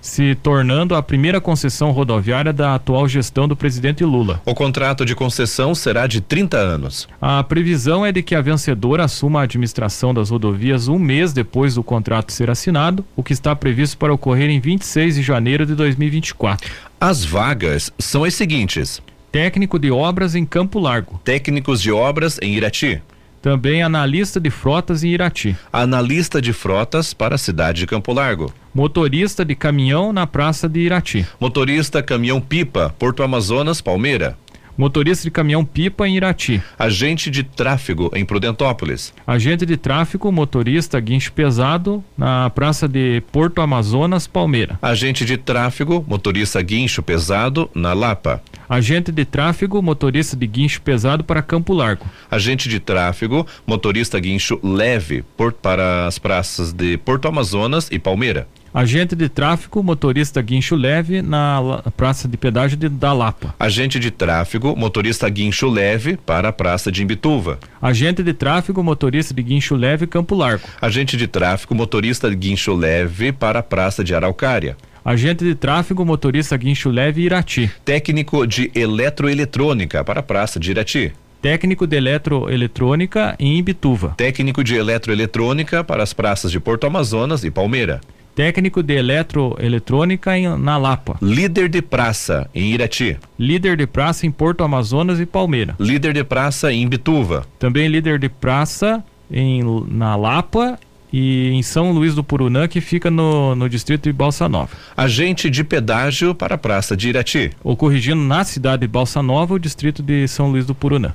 se 0.02 0.34
tornando 0.34 0.96
a 0.96 1.02
primeira 1.02 1.40
concessão 1.40 1.92
rodoviária 1.92 2.52
da 2.52 2.74
atual 2.74 3.08
gestão 3.08 3.46
do 3.46 3.56
presidente 3.56 4.04
Lula. 4.04 4.42
O 4.44 4.52
contrato 4.52 5.06
de 5.06 5.14
concessão 5.14 5.74
será 5.74 6.08
de 6.08 6.20
30 6.20 6.56
anos. 6.56 7.08
A 7.20 7.42
previsão 7.44 8.04
é 8.04 8.10
de 8.10 8.22
que 8.22 8.34
a 8.34 8.42
vencedora 8.42 9.04
assuma 9.04 9.40
a 9.40 9.44
administração 9.44 10.12
das 10.12 10.30
rodovias 10.30 10.88
um 10.88 10.98
mês 10.98 11.32
depois 11.32 11.76
do 11.76 11.84
contrato 11.84 12.32
ser 12.32 12.50
assinado, 12.50 13.04
o 13.14 13.22
que 13.22 13.32
está 13.32 13.54
previsto 13.54 13.96
para 13.96 14.12
ocorrer 14.12 14.50
em 14.50 14.58
26 14.60 15.14
de 15.14 15.22
janeiro 15.22 15.64
de 15.64 15.76
2024. 15.76 16.68
As 17.00 17.24
vagas 17.24 17.92
são 17.98 18.24
as 18.24 18.34
seguintes: 18.34 19.00
técnico 19.30 19.78
de 19.78 19.90
obras 19.92 20.34
em 20.34 20.44
Campo 20.44 20.80
Largo, 20.80 21.20
técnicos 21.22 21.80
de 21.80 21.92
obras 21.92 22.38
em 22.42 22.54
Irati. 22.54 23.00
Também 23.42 23.82
analista 23.82 24.38
de 24.38 24.50
frotas 24.50 25.02
em 25.02 25.08
Irati. 25.08 25.56
Analista 25.72 26.40
de 26.40 26.52
frotas 26.52 27.12
para 27.12 27.34
a 27.34 27.38
cidade 27.38 27.80
de 27.80 27.86
Campo 27.88 28.12
Largo. 28.12 28.54
Motorista 28.72 29.44
de 29.44 29.56
caminhão 29.56 30.12
na 30.12 30.28
praça 30.28 30.68
de 30.68 30.78
Irati. 30.78 31.26
Motorista 31.40 32.00
caminhão 32.04 32.40
pipa, 32.40 32.94
Porto 32.96 33.20
Amazonas, 33.20 33.80
Palmeira. 33.80 34.38
Motorista 34.76 35.24
de 35.24 35.30
caminhão 35.30 35.64
pipa 35.64 36.08
em 36.08 36.16
Irati. 36.16 36.62
Agente 36.78 37.30
de 37.30 37.42
tráfego 37.42 38.10
em 38.14 38.24
Prudentópolis. 38.24 39.12
Agente 39.26 39.66
de 39.66 39.76
tráfego, 39.76 40.32
motorista 40.32 40.98
guincho 40.98 41.32
pesado 41.32 42.02
na 42.16 42.48
praça 42.50 42.88
de 42.88 43.22
Porto 43.30 43.60
Amazonas, 43.60 44.26
Palmeira. 44.26 44.78
Agente 44.80 45.24
de 45.24 45.36
tráfego, 45.36 46.04
motorista 46.08 46.60
guincho 46.62 47.02
pesado 47.02 47.70
na 47.74 47.92
Lapa. 47.92 48.42
Agente 48.68 49.12
de 49.12 49.24
tráfego, 49.24 49.82
motorista 49.82 50.34
de 50.34 50.46
guincho 50.46 50.80
pesado 50.80 51.22
para 51.22 51.42
Campo 51.42 51.74
Largo. 51.74 52.06
Agente 52.30 52.68
de 52.68 52.80
tráfego, 52.80 53.46
motorista 53.66 54.18
guincho 54.18 54.58
leve 54.62 55.22
por, 55.36 55.52
para 55.52 56.06
as 56.06 56.18
praças 56.18 56.72
de 56.72 56.96
Porto 56.96 57.28
Amazonas 57.28 57.88
e 57.90 57.98
Palmeira. 57.98 58.48
Agente 58.74 59.14
de 59.14 59.28
tráfego, 59.28 59.82
motorista 59.82 60.40
guincho 60.40 60.74
leve 60.74 61.20
na 61.20 61.82
praça 61.94 62.26
de 62.26 62.38
pedágio 62.38 62.74
de, 62.74 62.88
da 62.88 63.12
Lapa. 63.12 63.54
Agente 63.60 63.98
de 63.98 64.10
tráfego, 64.10 64.74
motorista 64.74 65.28
guincho 65.28 65.68
leve 65.68 66.16
para 66.16 66.48
a 66.48 66.52
praça 66.52 66.90
de 66.90 67.02
Imbituva. 67.02 67.58
Agente 67.82 68.22
de 68.22 68.32
tráfego, 68.32 68.82
motorista 68.82 69.34
de 69.34 69.42
guincho 69.42 69.76
leve 69.76 70.06
Campo 70.06 70.34
Largo. 70.34 70.66
Agente 70.80 71.18
de 71.18 71.28
tráfego, 71.28 71.74
motorista 71.74 72.30
de 72.30 72.36
guincho 72.36 72.72
leve 72.72 73.30
para 73.30 73.58
a 73.58 73.62
praça 73.62 74.02
de 74.02 74.14
Araucária. 74.14 74.74
Agente 75.04 75.44
de 75.44 75.54
tráfego, 75.54 76.02
motorista 76.06 76.56
guincho 76.56 76.88
leve 76.88 77.20
Irati. 77.20 77.70
Técnico 77.84 78.46
de 78.46 78.70
eletroeletrônica 78.74 80.02
para 80.02 80.20
a 80.20 80.22
praça 80.22 80.58
de 80.58 80.70
Irati. 80.70 81.12
Técnico 81.42 81.86
de 81.86 81.96
eletroeletrônica 81.96 83.36
em 83.38 83.58
Imbituva. 83.58 84.14
Técnico 84.16 84.64
de 84.64 84.76
eletroeletrônica 84.76 85.84
para 85.84 86.02
as 86.02 86.14
praças 86.14 86.50
de 86.50 86.58
Porto 86.58 86.86
Amazonas 86.86 87.44
e 87.44 87.50
Palmeira. 87.50 88.00
Técnico 88.34 88.82
de 88.82 88.94
eletroeletrônica 88.94 90.36
em, 90.36 90.48
na 90.58 90.78
Lapa. 90.78 91.16
Líder 91.20 91.68
de 91.68 91.82
praça 91.82 92.48
em 92.54 92.72
Irati. 92.72 93.18
Líder 93.38 93.76
de 93.76 93.86
praça 93.86 94.26
em 94.26 94.30
Porto 94.30 94.64
Amazonas 94.64 95.20
e 95.20 95.26
Palmeira. 95.26 95.74
Líder 95.78 96.14
de 96.14 96.24
praça 96.24 96.72
em 96.72 96.88
Bituva. 96.88 97.46
Também 97.58 97.88
líder 97.88 98.18
de 98.18 98.28
praça 98.28 99.04
em, 99.30 99.62
na 99.88 100.16
Lapa 100.16 100.78
e 101.12 101.50
em 101.50 101.62
São 101.62 101.92
Luís 101.92 102.14
do 102.14 102.24
Purunã, 102.24 102.66
que 102.66 102.80
fica 102.80 103.10
no, 103.10 103.54
no 103.54 103.68
distrito 103.68 104.04
de 104.04 104.12
Balsa 104.12 104.48
Nova. 104.48 104.70
Agente 104.96 105.50
de 105.50 105.62
pedágio 105.62 106.34
para 106.34 106.54
a 106.54 106.58
praça 106.58 106.96
de 106.96 107.10
Irati. 107.10 107.50
Ou 107.62 107.76
corrigindo 107.76 108.22
na 108.22 108.44
cidade 108.44 108.80
de 108.80 108.88
Balsa 108.88 109.22
Nova, 109.22 109.54
o 109.54 109.58
distrito 109.58 110.02
de 110.02 110.26
São 110.26 110.50
Luís 110.50 110.64
do 110.64 110.74
Purunã 110.74 111.12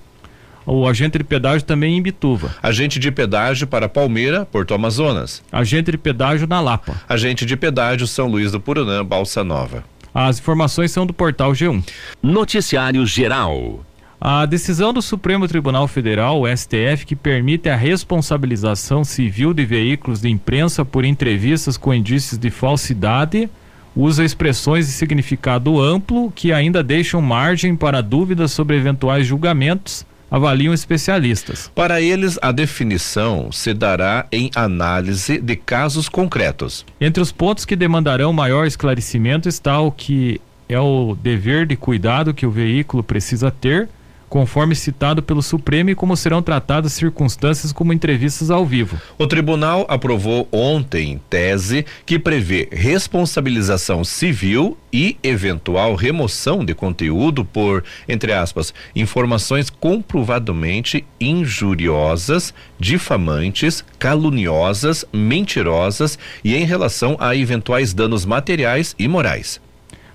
o 0.67 0.85
agente 0.85 1.17
de 1.17 1.23
pedágio 1.23 1.65
também 1.65 1.97
em 1.97 2.01
Bituva. 2.01 2.53
Agente 2.61 2.99
de 2.99 3.09
pedágio 3.09 3.65
para 3.65 3.87
Palmeira, 3.87 4.45
Porto 4.45 4.73
Amazonas. 4.73 5.41
Agente 5.49 5.91
de 5.91 5.97
pedágio 5.97 6.45
na 6.45 6.59
Lapa. 6.59 7.01
Agente 7.07 7.45
de 7.45 7.55
pedágio 7.55 8.05
São 8.05 8.27
Luís 8.27 8.51
do 8.51 8.59
Purunã, 8.59 9.03
Balsa 9.03 9.45
Nova. 9.45 9.85
As 10.13 10.39
informações 10.39 10.91
são 10.91 11.05
do 11.05 11.13
portal 11.13 11.53
G1. 11.53 11.87
Noticiário 12.21 13.05
Geral. 13.05 13.79
A 14.19 14.45
decisão 14.45 14.91
do 14.91 15.01
Supremo 15.01 15.47
Tribunal 15.47 15.87
Federal, 15.87 16.41
o 16.41 16.47
STF, 16.47 17.05
que 17.05 17.15
permite 17.15 17.69
a 17.69 17.75
responsabilização 17.75 19.05
civil 19.05 19.53
de 19.53 19.63
veículos 19.63 20.19
de 20.19 20.29
imprensa 20.29 20.83
por 20.83 21.05
entrevistas 21.05 21.77
com 21.77 21.93
indícios 21.93 22.37
de 22.37 22.49
falsidade, 22.49 23.49
usa 23.95 24.25
expressões 24.25 24.87
de 24.87 24.91
significado 24.91 25.79
amplo 25.79 26.31
que 26.31 26.51
ainda 26.51 26.83
deixam 26.83 27.21
margem 27.21 27.75
para 27.75 28.01
dúvidas 28.01 28.51
sobre 28.51 28.75
eventuais 28.75 29.25
julgamentos 29.25 30.05
avaliam 30.29 30.73
especialistas. 30.73 31.71
Para 31.73 32.01
eles, 32.01 32.37
a 32.41 32.51
definição 32.51 33.51
se 33.51 33.73
dará 33.73 34.27
em 34.31 34.51
análise 34.55 35.39
de 35.39 35.55
casos 35.55 36.09
concretos. 36.09 36.85
Entre 36.99 37.21
os 37.21 37.31
pontos 37.31 37.65
que 37.65 37.75
demandarão 37.75 38.31
maior 38.33 38.65
esclarecimento 38.65 39.47
está 39.47 39.79
o 39.79 39.91
que 39.91 40.41
é 40.69 40.79
o 40.79 41.15
dever 41.15 41.65
de 41.65 41.75
cuidado 41.75 42.33
que 42.33 42.45
o 42.45 42.51
veículo 42.51 43.03
precisa 43.03 43.49
ter 43.49 43.89
conforme 44.29 44.75
citado 44.75 45.23
pelo 45.23 45.41
Supremo 45.41 45.89
e 45.89 45.95
como 45.95 46.17
serão 46.17 46.41
tratadas 46.41 46.93
circunstâncias 46.93 47.71
como 47.71 47.93
entrevistas 47.93 48.51
ao 48.51 48.65
vivo. 48.65 48.99
O 49.17 49.27
tribunal 49.27 49.85
aprovou 49.89 50.47
ontem 50.51 51.19
tese 51.29 51.85
que 52.05 52.19
prevê 52.19 52.67
responsabilização 52.71 54.03
civil 54.03 54.77
e 54.91 55.17
eventual 55.21 55.95
remoção 55.95 56.63
de 56.63 56.73
conteúdo 56.73 57.45
por, 57.45 57.83
entre 58.07 58.33
aspas, 58.33 58.73
informações 58.95 59.69
comprovadamente 59.69 61.05
injuriosas, 61.19 62.53
difamantes, 62.79 63.83
caluniosas, 63.99 65.05
mentirosas 65.13 66.17
e 66.43 66.55
em 66.55 66.65
relação 66.65 67.15
a 67.19 67.35
eventuais 67.35 67.93
danos 67.93 68.25
materiais 68.25 68.95
e 68.97 69.07
morais. 69.07 69.61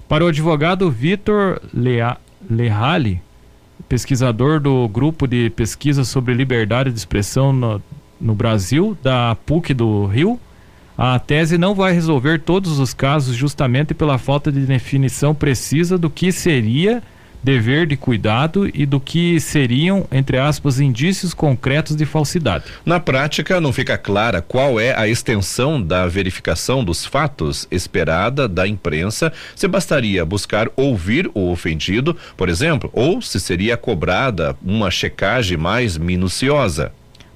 Para 0.09 0.25
o 0.25 0.29
advogado 0.29 0.91
Vitor 0.91 1.61
Lea 1.73 2.19
Lehali, 2.51 3.23
pesquisador 3.93 4.59
do 4.59 4.89
grupo 4.89 5.27
de 5.27 5.51
pesquisa 5.51 6.03
sobre 6.03 6.33
liberdade 6.33 6.91
de 6.91 6.97
expressão 6.97 7.53
no, 7.53 7.83
no 8.19 8.35
Brasil, 8.35 8.97
da 9.03 9.37
PUC 9.45 9.75
do 9.75 10.07
Rio. 10.07 10.41
A 10.97 11.19
tese 11.19 11.59
não 11.59 11.75
vai 11.75 11.93
resolver 11.93 12.41
todos 12.41 12.79
os 12.79 12.95
casos 12.95 13.37
justamente 13.37 13.93
pela 13.93 14.17
falta 14.17 14.51
de 14.51 14.61
definição 14.61 15.35
precisa 15.35 15.99
do 15.99 16.09
que 16.09 16.33
seria 16.33 17.03
dever 17.43 17.87
de 17.87 17.97
cuidado 17.97 18.71
e 18.73 18.87
do 18.87 19.01
que 19.01 19.41
seriam, 19.41 20.07
entre 20.13 20.39
aspas, 20.39 20.79
indícios 20.79 21.35
concretos 21.35 21.97
de 21.97 22.07
falsidade. 22.07 22.65
Na 22.85 23.01
prática, 23.01 23.61
não 23.61 23.73
fica 23.73 23.99
clara 23.99 24.41
qual 24.41 24.79
é 24.79 24.97
a 24.97 25.09
extensão 25.09 25.83
da 25.83 26.07
verificação 26.07 26.85
dos 26.85 27.05
fatos 27.05 27.67
esperada 27.71 28.49
da 28.49 28.67
imprensa, 28.67 29.33
se 29.57 29.67
bastaria 29.67 30.25
buscar 30.25 30.69
ouvir 30.77 31.31
o 31.35 31.51
ofendido, 31.51 32.17
por 32.37 32.49
exemplo, 32.49 32.91
ou 32.93 33.21
se 33.21 33.41
seria 33.41 33.77
cobrada 33.77 34.57
uma 34.63 34.91
checagem 34.91 35.57
mais 35.57 35.97
minuciosa. 35.97 36.93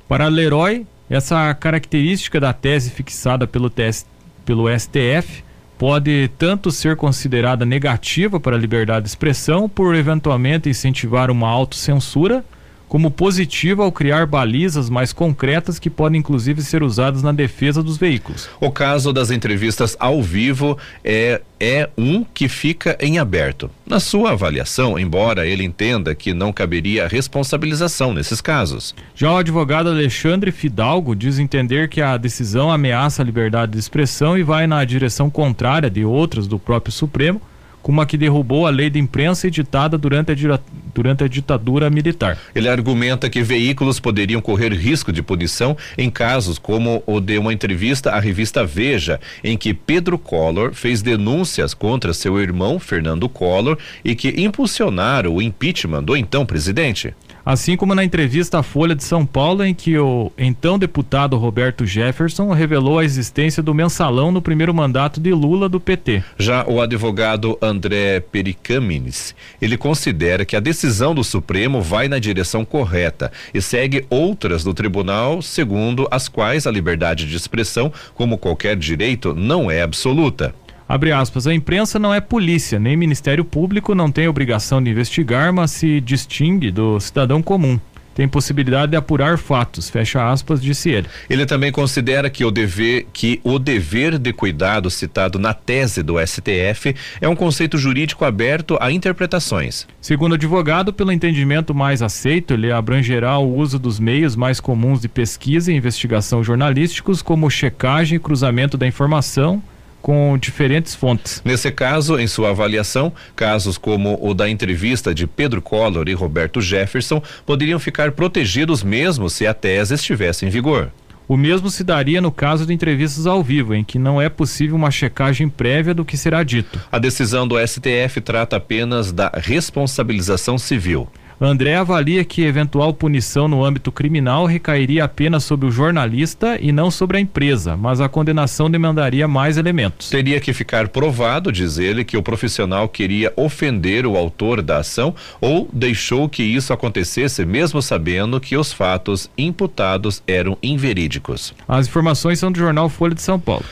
Para 0.08 0.28
Leroy, 0.28 0.86
essa 1.10 1.52
característica 1.54 2.38
da 2.38 2.52
tese 2.52 2.90
fixada 2.90 3.46
pelo, 3.46 3.68
TS, 3.68 4.06
pelo 4.44 4.66
STF 4.78 5.45
pode 5.78 6.28
tanto 6.38 6.70
ser 6.70 6.96
considerada 6.96 7.64
negativa 7.64 8.40
para 8.40 8.56
a 8.56 8.58
liberdade 8.58 9.04
de 9.04 9.08
expressão, 9.10 9.68
por 9.68 9.94
eventualmente 9.94 10.68
incentivar 10.68 11.30
uma 11.30 11.48
autocensura, 11.48 12.44
como 12.88 13.10
positiva 13.10 13.82
ao 13.82 13.92
criar 13.92 14.26
balizas 14.26 14.88
mais 14.88 15.12
concretas 15.12 15.78
que 15.78 15.90
podem 15.90 16.20
inclusive 16.20 16.62
ser 16.62 16.82
usadas 16.82 17.22
na 17.22 17.32
defesa 17.32 17.82
dos 17.82 17.96
veículos. 17.96 18.48
O 18.60 18.70
caso 18.70 19.12
das 19.12 19.30
entrevistas 19.30 19.96
ao 19.98 20.22
vivo 20.22 20.78
é, 21.04 21.40
é 21.58 21.88
um 21.96 22.24
que 22.24 22.48
fica 22.48 22.96
em 23.00 23.18
aberto. 23.18 23.70
Na 23.86 24.00
sua 24.00 24.32
avaliação, 24.32 24.98
embora 24.98 25.46
ele 25.46 25.64
entenda 25.64 26.14
que 26.14 26.32
não 26.32 26.52
caberia 26.52 27.08
responsabilização 27.08 28.12
nesses 28.12 28.40
casos. 28.40 28.94
Já 29.14 29.32
o 29.32 29.36
advogado 29.36 29.88
Alexandre 29.88 30.52
Fidalgo 30.52 31.14
diz 31.14 31.38
entender 31.38 31.88
que 31.88 32.00
a 32.00 32.16
decisão 32.16 32.70
ameaça 32.70 33.22
a 33.22 33.24
liberdade 33.24 33.72
de 33.72 33.78
expressão 33.78 34.36
e 34.36 34.42
vai 34.42 34.66
na 34.66 34.84
direção 34.84 35.30
contrária 35.30 35.90
de 35.90 36.04
outras 36.04 36.46
do 36.46 36.58
próprio 36.58 36.92
Supremo 36.92 37.40
como 37.86 38.00
a 38.00 38.06
que 38.06 38.18
derrubou 38.18 38.66
a 38.66 38.70
lei 38.70 38.90
de 38.90 38.98
imprensa 38.98 39.46
editada 39.46 39.96
durante 39.96 40.32
a, 40.32 40.58
durante 40.92 41.22
a 41.22 41.28
ditadura 41.28 41.88
militar. 41.88 42.36
Ele 42.52 42.68
argumenta 42.68 43.30
que 43.30 43.44
veículos 43.44 44.00
poderiam 44.00 44.40
correr 44.40 44.72
risco 44.72 45.12
de 45.12 45.22
punição 45.22 45.76
em 45.96 46.10
casos 46.10 46.58
como 46.58 47.00
o 47.06 47.20
de 47.20 47.38
uma 47.38 47.52
entrevista 47.52 48.10
à 48.10 48.18
revista 48.18 48.66
Veja, 48.66 49.20
em 49.44 49.56
que 49.56 49.72
Pedro 49.72 50.18
Collor 50.18 50.74
fez 50.74 51.00
denúncias 51.00 51.74
contra 51.74 52.12
seu 52.12 52.40
irmão 52.40 52.80
Fernando 52.80 53.28
Collor 53.28 53.78
e 54.04 54.16
que 54.16 54.34
impulsionaram 54.36 55.32
o 55.32 55.40
impeachment 55.40 56.02
do 56.02 56.16
então 56.16 56.44
presidente. 56.44 57.14
Assim 57.46 57.76
como 57.76 57.94
na 57.94 58.02
entrevista 58.02 58.58
à 58.58 58.62
Folha 58.64 58.92
de 58.92 59.04
São 59.04 59.24
Paulo, 59.24 59.64
em 59.64 59.72
que 59.72 59.96
o 59.96 60.32
então 60.36 60.76
deputado 60.76 61.36
Roberto 61.36 61.86
Jefferson 61.86 62.50
revelou 62.52 62.98
a 62.98 63.04
existência 63.04 63.62
do 63.62 63.72
mensalão 63.72 64.32
no 64.32 64.42
primeiro 64.42 64.74
mandato 64.74 65.20
de 65.20 65.30
Lula 65.32 65.68
do 65.68 65.78
PT. 65.78 66.24
Já 66.36 66.66
o 66.66 66.80
advogado 66.80 67.56
André 67.62 68.18
Pericamines, 68.18 69.32
ele 69.62 69.76
considera 69.76 70.44
que 70.44 70.56
a 70.56 70.60
decisão 70.60 71.14
do 71.14 71.22
Supremo 71.22 71.80
vai 71.80 72.08
na 72.08 72.18
direção 72.18 72.64
correta 72.64 73.30
e 73.54 73.62
segue 73.62 74.04
outras 74.10 74.64
do 74.64 74.74
tribunal, 74.74 75.40
segundo 75.40 76.08
as 76.10 76.28
quais 76.28 76.66
a 76.66 76.70
liberdade 76.72 77.28
de 77.28 77.36
expressão, 77.36 77.92
como 78.16 78.38
qualquer 78.38 78.74
direito, 78.74 79.32
não 79.36 79.70
é 79.70 79.82
absoluta. 79.82 80.52
Abre 80.88 81.10
aspas, 81.10 81.48
a 81.48 81.54
imprensa 81.54 81.98
não 81.98 82.14
é 82.14 82.20
polícia, 82.20 82.78
nem 82.78 82.96
Ministério 82.96 83.44
Público 83.44 83.92
não 83.94 84.10
tem 84.10 84.28
obrigação 84.28 84.80
de 84.80 84.88
investigar, 84.88 85.52
mas 85.52 85.72
se 85.72 86.00
distingue 86.00 86.70
do 86.70 87.00
cidadão 87.00 87.42
comum. 87.42 87.78
Tem 88.14 88.26
possibilidade 88.26 88.92
de 88.92 88.96
apurar 88.96 89.36
fatos, 89.36 89.90
fecha 89.90 90.30
aspas, 90.30 90.62
disse 90.62 90.88
ele. 90.88 91.06
Ele 91.28 91.44
também 91.44 91.70
considera 91.70 92.30
que 92.30 92.46
o 92.46 92.50
dever, 92.50 93.06
que 93.12 93.40
o 93.44 93.58
dever 93.58 94.16
de 94.16 94.32
cuidado 94.32 94.88
citado 94.88 95.38
na 95.38 95.52
tese 95.52 96.02
do 96.02 96.14
STF 96.24 96.94
é 97.20 97.28
um 97.28 97.36
conceito 97.36 97.76
jurídico 97.76 98.24
aberto 98.24 98.78
a 98.80 98.90
interpretações. 98.90 99.86
Segundo 100.00 100.32
o 100.32 100.34
advogado, 100.36 100.94
pelo 100.94 101.12
entendimento 101.12 101.74
mais 101.74 102.00
aceito, 102.00 102.54
ele 102.54 102.72
abrangerá 102.72 103.36
o 103.36 103.54
uso 103.54 103.78
dos 103.78 104.00
meios 104.00 104.34
mais 104.34 104.60
comuns 104.60 105.02
de 105.02 105.08
pesquisa 105.08 105.70
e 105.70 105.76
investigação 105.76 106.42
jornalísticos, 106.42 107.20
como 107.20 107.50
checagem 107.50 108.16
e 108.16 108.20
cruzamento 108.20 108.78
da 108.78 108.86
informação, 108.86 109.62
com 110.06 110.38
diferentes 110.38 110.94
fontes. 110.94 111.42
Nesse 111.44 111.68
caso, 111.72 112.16
em 112.16 112.28
sua 112.28 112.50
avaliação, 112.50 113.12
casos 113.34 113.76
como 113.76 114.16
o 114.22 114.34
da 114.34 114.48
entrevista 114.48 115.12
de 115.12 115.26
Pedro 115.26 115.60
Collor 115.60 116.08
e 116.08 116.12
Roberto 116.12 116.60
Jefferson 116.60 117.20
poderiam 117.44 117.80
ficar 117.80 118.12
protegidos 118.12 118.84
mesmo 118.84 119.28
se 119.28 119.48
a 119.48 119.52
tese 119.52 119.94
estivesse 119.94 120.46
em 120.46 120.48
vigor. 120.48 120.92
O 121.26 121.36
mesmo 121.36 121.68
se 121.68 121.82
daria 121.82 122.20
no 122.20 122.30
caso 122.30 122.64
de 122.64 122.72
entrevistas 122.72 123.26
ao 123.26 123.42
vivo, 123.42 123.74
em 123.74 123.82
que 123.82 123.98
não 123.98 124.22
é 124.22 124.28
possível 124.28 124.76
uma 124.76 124.92
checagem 124.92 125.48
prévia 125.48 125.92
do 125.92 126.04
que 126.04 126.16
será 126.16 126.44
dito. 126.44 126.80
A 126.92 127.00
decisão 127.00 127.48
do 127.48 127.56
STF 127.58 128.20
trata 128.20 128.54
apenas 128.54 129.10
da 129.10 129.32
responsabilização 129.34 130.56
civil. 130.56 131.08
André 131.38 131.74
avalia 131.74 132.24
que 132.24 132.44
eventual 132.44 132.94
punição 132.94 133.46
no 133.46 133.62
âmbito 133.62 133.92
criminal 133.92 134.46
recairia 134.46 135.04
apenas 135.04 135.44
sobre 135.44 135.66
o 135.66 135.70
jornalista 135.70 136.58
e 136.58 136.72
não 136.72 136.90
sobre 136.90 137.18
a 137.18 137.20
empresa, 137.20 137.76
mas 137.76 138.00
a 138.00 138.08
condenação 138.08 138.70
demandaria 138.70 139.28
mais 139.28 139.58
elementos. 139.58 140.08
Teria 140.08 140.40
que 140.40 140.54
ficar 140.54 140.88
provado, 140.88 141.52
diz 141.52 141.76
ele, 141.76 142.04
que 142.04 142.16
o 142.16 142.22
profissional 142.22 142.88
queria 142.88 143.34
ofender 143.36 144.06
o 144.06 144.16
autor 144.16 144.62
da 144.62 144.78
ação 144.78 145.14
ou 145.38 145.68
deixou 145.70 146.26
que 146.26 146.42
isso 146.42 146.72
acontecesse 146.72 147.44
mesmo 147.44 147.82
sabendo 147.82 148.40
que 148.40 148.56
os 148.56 148.72
fatos 148.72 149.30
imputados 149.36 150.22
eram 150.26 150.56
inverídicos. 150.62 151.52
As 151.68 151.86
informações 151.86 152.38
são 152.38 152.50
do 152.50 152.58
jornal 152.58 152.88
Folha 152.88 153.14
de 153.14 153.20
São 153.20 153.38
Paulo. 153.38 153.64